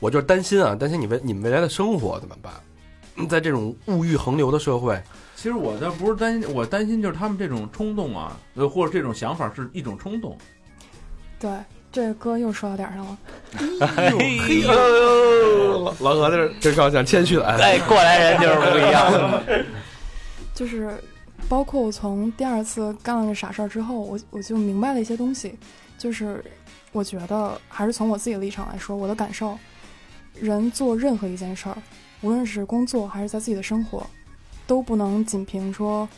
[0.00, 2.52] 我就是担心啊，担心你未你们未来的生活怎么办？
[3.28, 5.00] 在这种物欲横流的社会，
[5.36, 10.36] 其实我倒不是担心，我担心就是他们这种冲动啊，呃，或者这种想法是一种冲动。
[11.38, 11.50] 对，
[11.92, 13.18] 这个歌又说到点儿上了。
[13.86, 19.42] 嘿呦，老老何这这高兴，谦虚了，哎，哎，过来人就是不一样。
[20.54, 20.92] 就是
[21.48, 25.54] 包括我从第二次干了这傻事儿之后，我我就明白了一些东西，
[25.98, 26.42] 就是
[26.92, 29.58] 我觉得还是从我自己的立场来说，我的感受，
[30.34, 31.76] 人做任何一件事儿，
[32.22, 34.06] 无论是工作还是在自己的生活，
[34.66, 36.08] 都不能仅凭说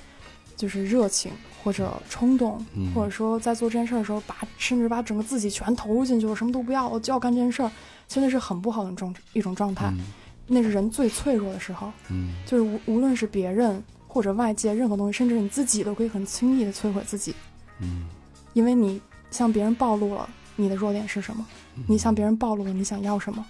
[0.57, 1.33] 就是热情
[1.65, 7.71] 或者冲动，嗯或者说在做这件事儿的时候把甚至把整个自己全投入进去，我什么都不要，我就要干这件事儿，
[8.07, 10.05] 其实那是很不好的状一种状态，嗯
[10.47, 11.91] 那是人最脆弱的时候。
[12.11, 17.35] 嗯就是无无论是别人或者外界任何东西，甚至你自己都可以很轻易的摧毁自己，
[17.81, 18.05] 嗯，
[18.53, 19.01] 因为你
[19.31, 21.47] 向别人暴露了你的弱点是什么，
[21.89, 23.45] 你向别人暴露了你想要什么。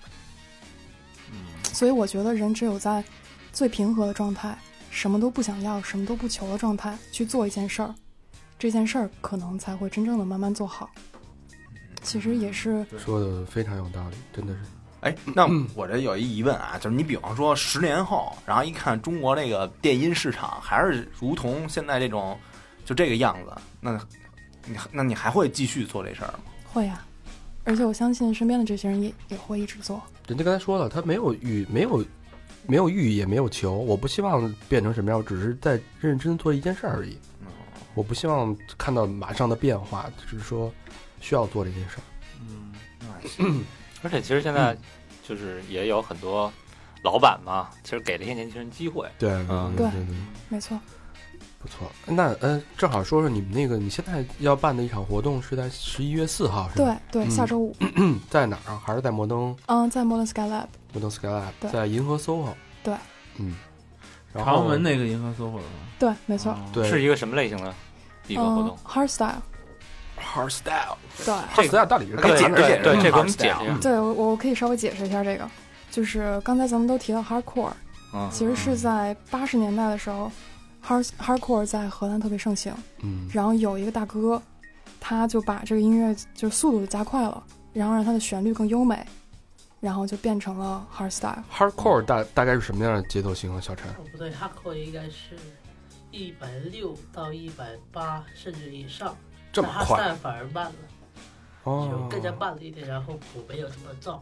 [1.72, 3.02] 所以我觉得人只有在
[3.52, 4.56] 最平和的状态，
[4.90, 7.92] 什么都不想要、什么都不求的状态去做一件事儿，
[8.58, 10.90] 这件事儿可能才会真正的慢慢做好。
[12.02, 14.60] 其实也是说的非常有道理，真的是，
[15.00, 22.38] 哎，那我这有一疑问啊，就是你比方说十年后，然后一看中国这个电音市场还是如同现在这种
[22.84, 23.98] 就这个样子，那
[24.66, 26.40] 你那你还会继续做这事儿吗？
[26.70, 27.06] 会啊，
[27.64, 30.02] 而且我相信身边的这些人也也会一直做。
[30.26, 32.04] 人家刚才说了，他没有欲，没有
[32.66, 37.16] 没有欲，也没有求，我不希望变成什么样，我只是在认认真真做一件事儿而已。
[37.94, 40.72] 我不希望看到马上的变化，只是说
[41.20, 42.02] 需要做这件事儿。
[43.38, 43.64] 嗯，
[44.02, 44.76] 而且其实现在
[45.26, 46.52] 就是也有很多
[47.02, 49.08] 老板嘛，其实给这些年轻人机会。
[49.18, 50.16] 对嗯对对对，
[50.48, 50.78] 没错，
[51.58, 51.90] 不错。
[52.06, 57.00] 那呃，正好说说你们那个，你现在要办的一场活动是在十一月四号，是对吧？
[57.10, 58.82] 对，对下周五，嗯， 在哪儿啊？
[58.84, 62.52] 还是在摩登嗯，在 Modern Skylab，摩登 Skylab，在银河 SOHO。
[62.82, 62.94] 对，
[63.38, 63.56] 嗯，
[64.32, 65.88] 然后长安门那个银河 SOHO 的吗？
[65.98, 67.74] 对，没错，哦对是一个什么类型的
[68.26, 71.34] 一个活嗯动？，Hardstyle，Hardstyle，对。
[71.56, 73.78] 这个到底是可以解释解释对，这给我们 Hardstyle 解释一下。
[73.80, 75.48] 对，我我可以稍微解释一下这个，
[75.90, 77.72] 就是刚才咱们都提到 hardcore，
[78.14, 80.30] 嗯，其实是在八十年代的时候
[80.86, 82.72] ，hard hardcore 在荷兰特别盛行，
[83.02, 84.40] 嗯然后有一个大哥，
[85.00, 89.04] 他就把这个音乐就速度就加快了，然后让它的旋律更优美，
[89.80, 91.42] 然后就变成了 hard style。
[91.52, 93.60] Hardcore 大大概是什么样的节奏型啊？
[93.60, 95.36] 小陈，哦，不对，hardcore 应该是
[96.14, 99.16] 一百六到一百八甚至以上，
[99.52, 99.98] 这么快？
[99.98, 100.72] 但反而慢了，
[101.64, 104.20] 就哦，更加慢了一点，然后谱没有这么燥，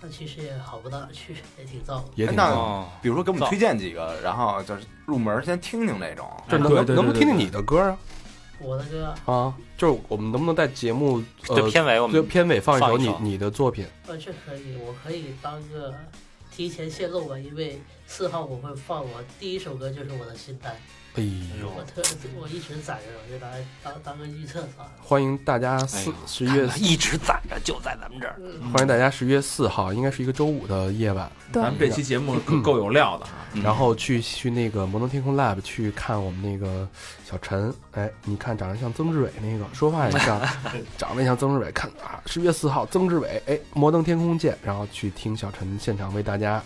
[0.00, 2.04] 但其实也好不到哪去，也挺燥的。
[2.14, 6.30] 那也挺棒哦，比如说给我们推荐几个，然后就是入门先听听那种。
[6.48, 7.98] 这能能不能听听你的歌啊？
[8.60, 12.96] 我的歌，啊，就是我们能不能在节目呃就片尾我们最片尾放一首。
[12.96, 13.84] 你你的作品？
[14.06, 15.92] 呃，这可以，我可以当个
[16.52, 19.10] 提前泄露吧，因为四号我会放我
[19.40, 20.74] 第一首歌就是我的新单，
[21.18, 21.22] 哎
[21.60, 22.00] 呦，我特
[22.40, 24.92] 我一直攒着，我就拿来当当个预测算了。
[25.02, 28.36] 欢迎大家四十一月一直攒着，就在咱们这儿。
[28.38, 31.60] 嗯，欢迎大家十月四号，应该是一个周五的夜晚，对。
[31.60, 33.32] 咱们这期节目可够有料的哈。
[33.64, 36.88] 然后去去那个摩登天空 Lab 去看我们那个
[37.28, 40.40] 小陈，哎，你看长得像曾志伟那个，说话也像，
[40.96, 46.62] 长得像曾志伟，看啊，十月四号曾志伟，哎，摩登天空见，然后去听小陈现场为大家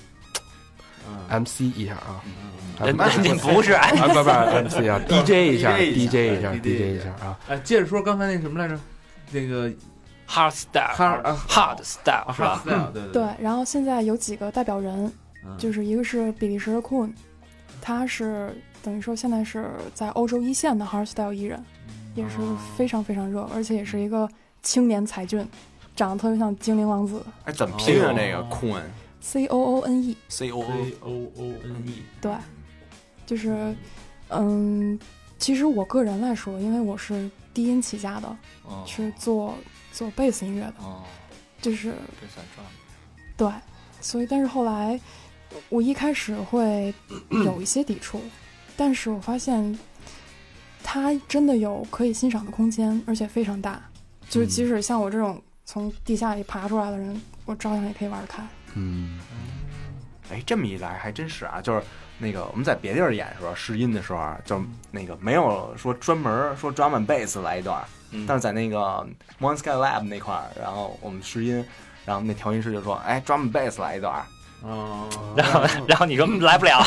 [1.09, 1.43] 嗯。
[1.43, 8.79] MC 一下啊，啊人人家不是，啊不不 MC 啊，DJ 一下 DJ 一下，DJ 一下啊，哎，接着说刚才那什么来着？
[9.31, 9.71] 那个
[10.29, 15.11] hard style，哈啊 hard style 啊是吧？，style，对对，然后现在有几个代表人，
[15.45, 17.13] 嗯就是一个是比利时的 Coon，
[17.81, 21.65] 他是等于说现在是在欧洲一线的 hardstyle 艺人，
[22.15, 22.37] 也是
[22.77, 24.29] 非常非常热，而且也是一个
[24.63, 25.47] 青年才俊，
[25.97, 28.13] 长得特别像精灵王子哎，怎么拼啊？
[28.13, 32.33] 那个 Coon，C O O N E，C O O O N E，对，
[33.33, 33.75] 就是
[34.29, 34.99] 嗯，
[35.39, 38.29] 其实我个人来说，因为我是低音起家的，
[38.63, 39.57] 哦是做
[39.91, 41.03] 做贝斯音乐的，哦，
[41.63, 42.71] 就是这算赚了。
[43.35, 43.51] 对，
[44.03, 45.01] 所以但是后来
[45.71, 46.93] 我一开始会
[47.31, 48.21] 有一些抵触，
[48.77, 49.79] 但是我发现
[50.83, 53.83] 它真的有可以欣赏的空间，而且非常大，
[54.29, 58.47] 就是即使像我这种从地下里爬出来的人，我照样也可以玩得开。
[58.75, 59.19] 嗯，
[60.31, 61.83] 哎，这么一来还真是啊，就是
[62.23, 64.63] 那个我们在别地儿演的时候试音的时候啊，就
[64.93, 69.05] 那个没有说专门说 drum and bass 来一段，嗯但是在那个
[69.41, 71.65] Mon Sky Lab 那块儿，然后我们试音，
[72.07, 74.23] 然后那调音师就说，哎，drum and bass 来一段，
[74.63, 76.79] 哦， 然后然后你说来不了，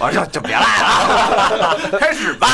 [0.00, 2.48] 我说就就别来了， 开始吧。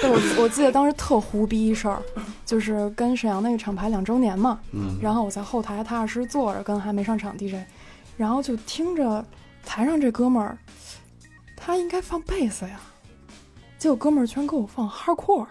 [0.00, 2.00] 对我我记得当时特胡逼一事儿，
[2.44, 7.56] 就是跟沈阳那个厂牌两周年嘛，嗯然后我在后台踏踏实实坐着，跟还没上场 DJ，
[8.16, 9.24] 然后就听着
[9.64, 10.58] 台上这哥们儿，
[11.56, 12.80] 他应该放贝斯呀，
[13.78, 15.46] 结果哥们儿居然给我放 hardcore，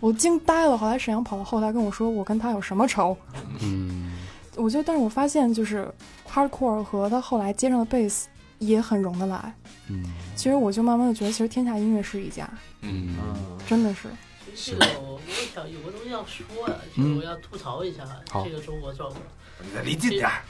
[0.00, 0.76] 我惊呆了。
[0.76, 3.16] 后来沈阳跑到后台跟我说，我跟他有什么仇？
[3.62, 4.12] 嗯，
[4.56, 5.90] 我就，但是我发现就是
[6.28, 8.28] hardcore 和他后来接上的贝斯
[8.58, 9.54] 也很融得来。
[9.88, 10.04] 嗯
[10.36, 12.48] 其实我就慢慢的觉得，其实天下音乐是一家，
[12.82, 14.08] 嗯嗯，真的是。
[14.54, 15.20] 这个我我
[15.54, 19.22] 想有个东西要说呀、就是我要吐槽一下好这个中国状况。
[19.62, 20.42] 你再离近点儿，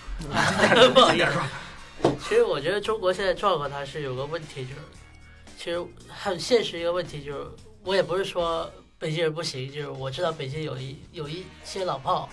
[0.94, 4.80] 不好意思，其实我觉得中国现在状况它是有个问题，就是
[5.58, 7.46] 其实很现实一个问题，就是
[7.84, 12.28] 我也不是说北京人不行，就是我知道北京有一有一些老炮，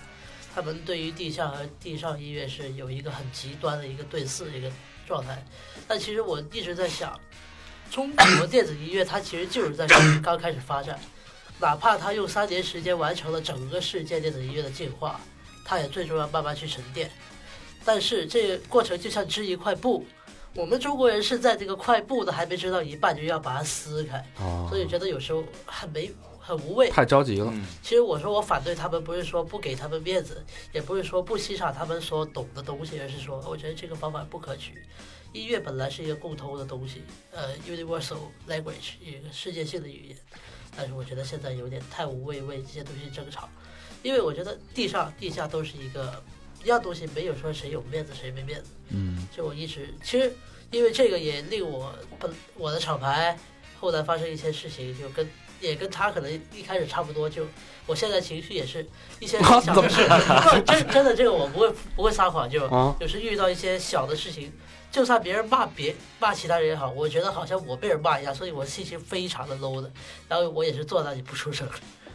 [0.54, 4.72] 他们对于地下和地上音乐是有一个很极端的一个对峙的一个
[5.08, 5.44] 状态，
[5.88, 7.20] 但其实我一直在想，
[7.90, 9.88] 中国电子音乐它其实就是在
[10.22, 11.00] 刚开始发展，
[11.60, 15.20] 哪怕它用三年时间完成了整个世界电子音乐的进化，
[15.68, 17.12] 它也最终要慢慢去沉淀。
[17.84, 20.06] 但是这个过程就像织一块布，
[20.56, 26.10] 我们中国人是在这个块布的还没织到一半就要把它撕开，哦所以觉得有时候很没
[26.40, 26.90] 很无谓。
[26.90, 30.42] 太着急了，嗯其实我说我反对他们，不是说不给他们面子，
[30.72, 34.74] 也不是说不欣赏他们所懂的东西，而是说我觉得这个方法不可取。
[35.34, 38.18] 音乐本来是一个共通的东西，呃，universal
[38.50, 40.18] language，一个世界性的语言。
[40.76, 43.50] 但是我觉得现在有点太无谓为这些东西争吵，
[44.08, 46.24] 因为我觉得地上地下都是一个
[46.64, 48.70] 一样东西，没有说谁有面子谁没面子。
[48.88, 49.28] 嗯。
[49.36, 50.34] 就我一直其实
[50.72, 53.38] 因为这个也令我本我的厂牌
[53.78, 55.30] 后来发生一些事情，就跟
[55.60, 57.46] 也跟他可能一开始差不多，就
[57.86, 58.88] 我现在情绪也是
[59.20, 64.50] 一些小的事，不真真的这个我不会不会撒谎，就啊有时遇到一些小的事情，
[64.90, 69.92] 就算别人骂别骂其他人也好，我觉得好像我被人骂一样，所以我心情非常的 low 的，
[70.30, 71.68] 然后我也是坐那里不出声，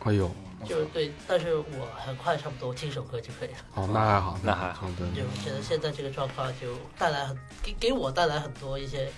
[0.05, 0.31] 哎呦，
[0.65, 3.57] 就是对，但是我很快差不多听首歌就可以了。
[3.75, 9.09] 哦，那还好，那还好嗯，对就觉得现在这个状况就带来很给给我带来很多一些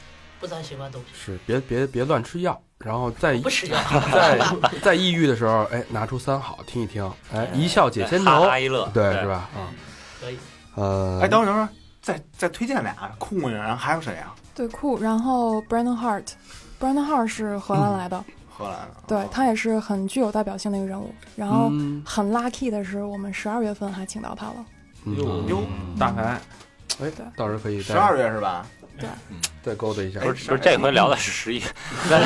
[0.40, 1.08] 不太喜欢的东西。
[1.14, 3.78] 是别别别乱吃药，然后在不吃药，
[4.12, 4.38] 在
[4.82, 9.26] 在 抑郁的时候，哎，拿出三好听一听，哎，一笑解千愁，哈哈一乐，对，是？
[9.26, 9.48] 吧？
[9.54, 9.72] 啊，
[10.20, 10.38] 可以。
[10.76, 11.68] 呃，哎，等会儿等会儿，
[12.02, 14.34] 再再推荐俩酷人，然后还有谁啊？
[14.54, 14.98] 对，酷。
[15.00, 18.24] 然后 Brandon Hart，Brandon Hart 是荷兰来的，
[18.56, 21.12] 荷兰啊，对他也是很具有代表性的一个人物。
[21.34, 24.54] 然后嗯很 lucky 的是，我们十二月份还请到他了。
[25.04, 25.62] 嗯哟哟，
[25.98, 26.40] 大牌，
[27.02, 28.64] 哎，到时候可以再十二月是吧？
[28.96, 29.08] 对
[29.60, 30.20] 再勾搭一下。
[30.20, 31.60] 不是不是，这回聊的是十一。
[32.08, 32.18] 那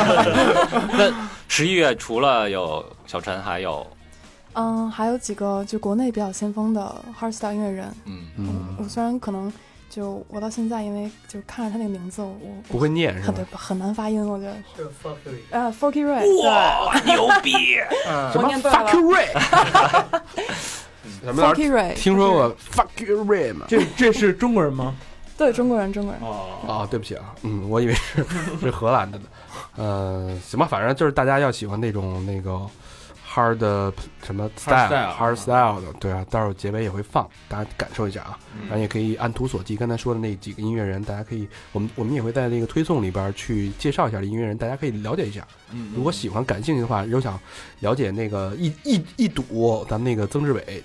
[0.93, 3.87] 那十一月除了有小陈，还有
[4.53, 7.91] 嗯，还有几个就国内比较先锋的 hardstyle 音乐人。
[8.05, 9.51] 嗯，嗯，我虽然可能
[9.91, 12.37] 就我到现在，因为就看着他那个名字，我
[12.69, 13.59] 不会念是很对吧？
[13.59, 14.55] 很难发音，我觉得。
[14.77, 14.89] 是
[15.51, 17.53] 呃 f o r k y Ray，哇，牛逼！
[18.33, 19.27] 什么我念对了 fuck you Ray？
[21.25, 23.67] 什么 f o r k y Ray，听说过 fuck you Ray 吗？
[23.69, 24.95] 这这是中国人吗？
[25.39, 26.21] 对中国人，中国人。
[26.23, 28.25] 哦，啊，对不起啊，嗯，我以为是
[28.61, 29.25] 是荷兰的呢。
[29.77, 32.61] 呃，行吧，反正就是大家要喜欢那种那个
[33.29, 33.59] hard
[34.23, 38.39] 什么 style style hard style 的，对啊，到时候结尾也会放，大家感受一下啊。
[38.55, 45.47] 嗯然后也可以按图索骥，刚才说的那几个音乐人，大家可以，我们我们也会在那个推送里边去介绍一下这音乐人，大家可以了解一下。
[45.73, 47.39] 嗯如果喜欢、感兴趣的话，有想
[47.81, 50.83] 了解那个一一一睹咱们那个曾志伟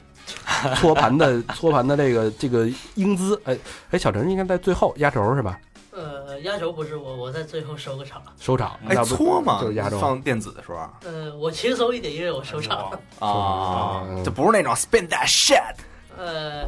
[0.76, 3.58] 搓盘的 搓盘的这个这个英姿，哎
[3.92, 5.60] 哎，小陈应该在最后压轴是吧？
[5.94, 8.22] 呃，压轴不是我，我在最后收个场。
[8.40, 10.00] 收场，哎，搓嘛，就是压轴。
[10.00, 12.92] 放电子的时候呃，我轻松一点，因为我收场。
[13.20, 15.76] 啊嗯，就不是那种 spin that shit
[16.18, 16.68] 呃，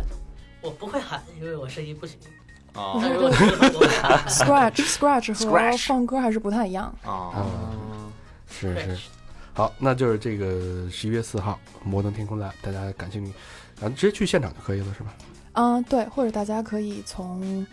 [0.61, 2.17] 我不会喊，因为我声音不行。
[2.73, 2.99] 啊
[4.27, 6.93] Scratch Scratch 和放歌还是不太一样。
[7.03, 8.11] 啊，嗯，
[8.49, 8.97] 是是，
[9.53, 13.31] 好，那就是这个十一月四号摩登天空 Live，大家感兴趣，
[13.79, 15.13] 然后直接去现场就可以了，是吧？
[15.53, 17.65] 嗯，对，或者大家可以从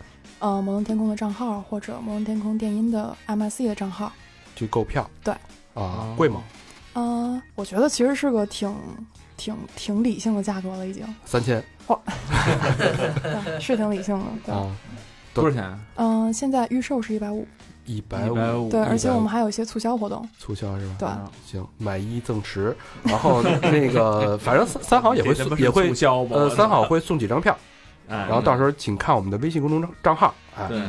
[0.43, 4.11] 呃摩登天空的账号，或者摩登天空电音的 MSC 的账号。
[4.55, 5.09] 去购票。
[5.23, 5.33] 对。
[5.73, 6.41] 啊，贵吗？
[6.95, 8.71] 嗯、我觉得其实是个挺
[9.37, 11.97] 挺挺理性的价格了，已经，三千哇
[13.59, 14.25] 是挺理性的。
[14.45, 14.69] 对，啊，
[15.33, 15.79] 多少钱？
[15.95, 17.47] 嗯、现在预售是一百五，
[17.85, 20.27] 一百五150对，而且我们还有一些促销活动。
[20.37, 21.21] 促销是吧？
[21.51, 26.29] 对，行，买一赠十，然后那个反正三三好也会 也会促销吗？
[26.35, 27.57] 呃三好会送几张票，哎，
[28.07, 30.33] 然后到时候请看我们的微信公众账账号。
[30.55, 30.81] 哎，对，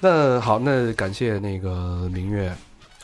[0.00, 2.54] 那好，那感谢那个明月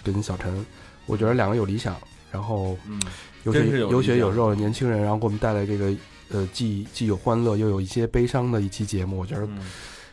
[0.02, 0.64] 跟小陈，
[1.06, 1.94] 我觉得两个有理想，
[2.30, 3.00] 然后嗯，
[3.44, 5.92] 有血真是有有血有肉的年轻人，然后给我们带来这个
[6.30, 9.60] 呃既既有欢乐又有一些悲伤的一期节目，我觉得嗯。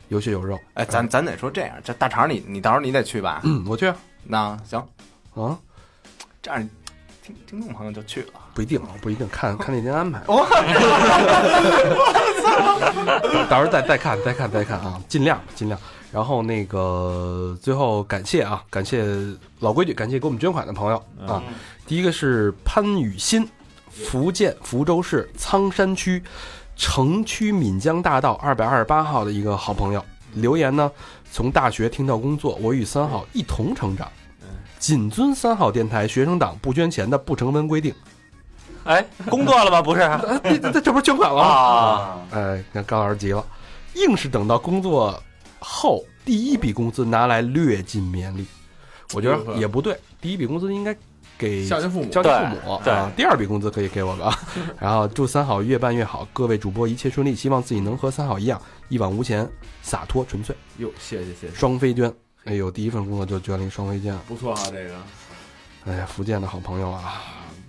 [0.09, 0.59] 有血有肉。
[0.75, 3.41] 哎，咱咱得说这样，这大肠你你到时候你得去吧？
[3.45, 3.95] 嗯，我去啊，
[4.25, 4.79] 那行，
[5.33, 5.57] 啊？
[6.41, 6.69] 这样
[7.23, 8.27] 听听众朋友就去了。
[8.53, 10.19] 不一定啊，不一定，看 看那天安排。
[10.27, 10.45] 哦
[13.49, 15.79] 到时候再再看再看再看啊，尽量尽量。
[16.11, 19.03] 然后那个最后感谢啊，感谢
[19.59, 21.41] 老规矩，感谢给我们捐款的朋友啊。
[21.87, 23.47] 第一个是潘雨欣，
[23.89, 26.21] 福建福州市仓山区
[26.75, 30.03] 城区闽江大道二百二十八号的一个好朋友
[30.33, 30.91] 留言呢，
[31.31, 34.07] 从大学听到工作，我与三好一同成长，
[34.83, 37.95] 谨遵三好电台学生党不捐钱的不成文规定。
[38.83, 39.81] 哎，工作了吗？
[39.81, 40.01] 不是
[40.43, 41.41] 呃这这这不是捐款了吗？
[41.45, 43.41] 啊，哎，那高老师急了，
[43.93, 45.17] 硬是等到工作
[45.59, 48.45] 后第一笔工资拿来略尽绵力，
[49.13, 50.93] 我觉得也不对，第一笔工资应该
[51.37, 54.37] 给孝敬父母，孝敬父母对啊，第二笔工资可以给我们啊。
[54.81, 59.49] 然后祝三好越办越好，各位主播一切顺利，希望自己能和三好一样一往无前、
[59.81, 60.53] 洒脱纯粹。
[60.79, 62.13] 哟，谢谢谢谢，双飞捐，
[62.45, 64.95] 哎呦，第一份工作就捐了一双飞剑，不错啊，这个
[65.85, 67.21] 哎呀，福建的好朋友啊。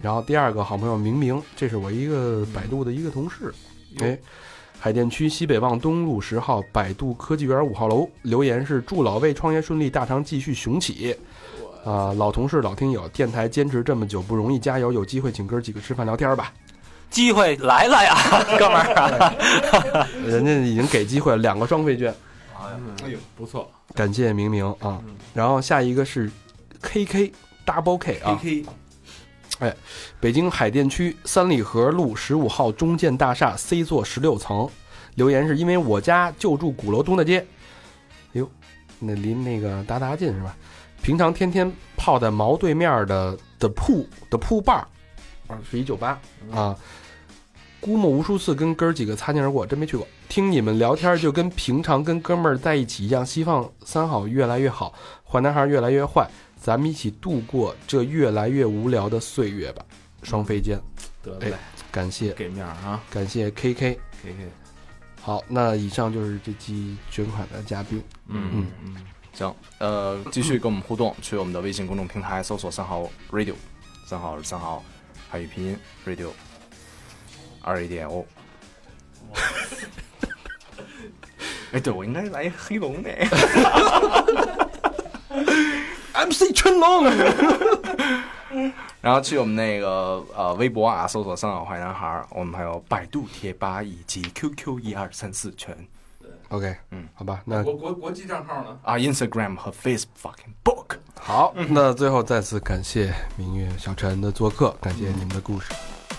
[0.02, 3.54] 然后第二个好朋友明明，这是我一个百度的一个同事，
[4.00, 4.18] 哎，
[4.78, 11.16] 海淀区西北望东路十号百度科技园五号楼留言是祝老魏创业顺利，大肠继续雄起。
[11.84, 14.90] 啊、老同事、老听友，电台坚持这么久不容易，加油！
[14.90, 16.50] 有机会请哥几个吃饭聊天吧。
[17.10, 18.16] 机会来了呀，
[18.58, 20.08] 哥们儿啊！
[20.26, 22.14] 人家已经给机会了，两个双飞券，
[23.02, 23.70] 哎呦不错。
[23.94, 25.02] 感谢明明啊。
[25.32, 26.30] 然后下一个是
[26.82, 27.32] KK
[27.66, 28.64] Double K 啊，，K
[30.20, 34.68] 北京海淀区三里河路十五号中建大厦 C 座十六层，
[35.14, 37.46] 留言是因为我家就住鼓楼东大街，哎
[38.32, 38.50] 呦，
[38.98, 40.56] 那离那个达达近是吧？
[41.02, 46.20] 平常天天泡在毛对面的的铺的铺伴儿，啊，是一酒吧
[46.52, 46.76] 啊。
[47.84, 50.08] 估摸无数次跟哥儿几个擦肩而过，真没去过。
[50.26, 56.26] 听你们聊天就跟平常跟哥们儿在一起一样，希望三好越来越好，坏男孩越来越坏，
[56.58, 59.84] 咱们一起度过这越来越无聊的岁月吧。
[60.22, 60.80] 双飞间，
[61.22, 61.52] 得嘞，
[61.92, 63.74] 感谢给面儿啊感谢 KK。
[63.74, 64.48] ，K K，
[65.20, 68.02] 好，那以上就是这期捐款的嘉宾。
[68.28, 68.96] 嗯嗯，
[69.34, 73.52] 行，呃，继续跟我们互动，去我们的微信公众平台搜索“三号 radio”，
[74.06, 74.82] 三号是三号
[75.28, 76.30] 汉语拼音 radio，
[77.64, 78.24] 二 a 点 o。
[81.72, 83.10] 哎，对，我应该来黑龙的。
[86.12, 87.04] MC 春龙。
[89.00, 95.76] 然后去我们那个呃微博啊，搜索“三好坏男孩”，我们还有百度贴吧以及 QQ 一二三四全
[96.48, 98.78] OK，嗯，好吧，那国国国际账号呢？
[98.84, 100.36] 啊，Instagram 和 Facebook。
[100.62, 100.96] book。
[101.20, 105.74] 好，那最后再次感谢明月小陈的做客，感谢你们的故事，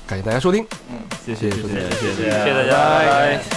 [0.07, 0.65] 感谢大家收听。
[0.89, 1.67] 嗯谢谢谢谢
[2.15, 3.55] 谢谢大家。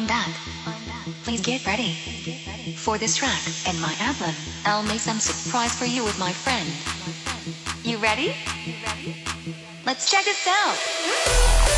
[0.00, 0.30] I'm back.
[1.24, 1.92] Please get ready
[2.74, 4.34] for this track and my album.
[4.64, 6.66] I'll make some surprise for you with my friend.
[7.84, 8.34] You ready?
[9.84, 11.69] Let's check this out.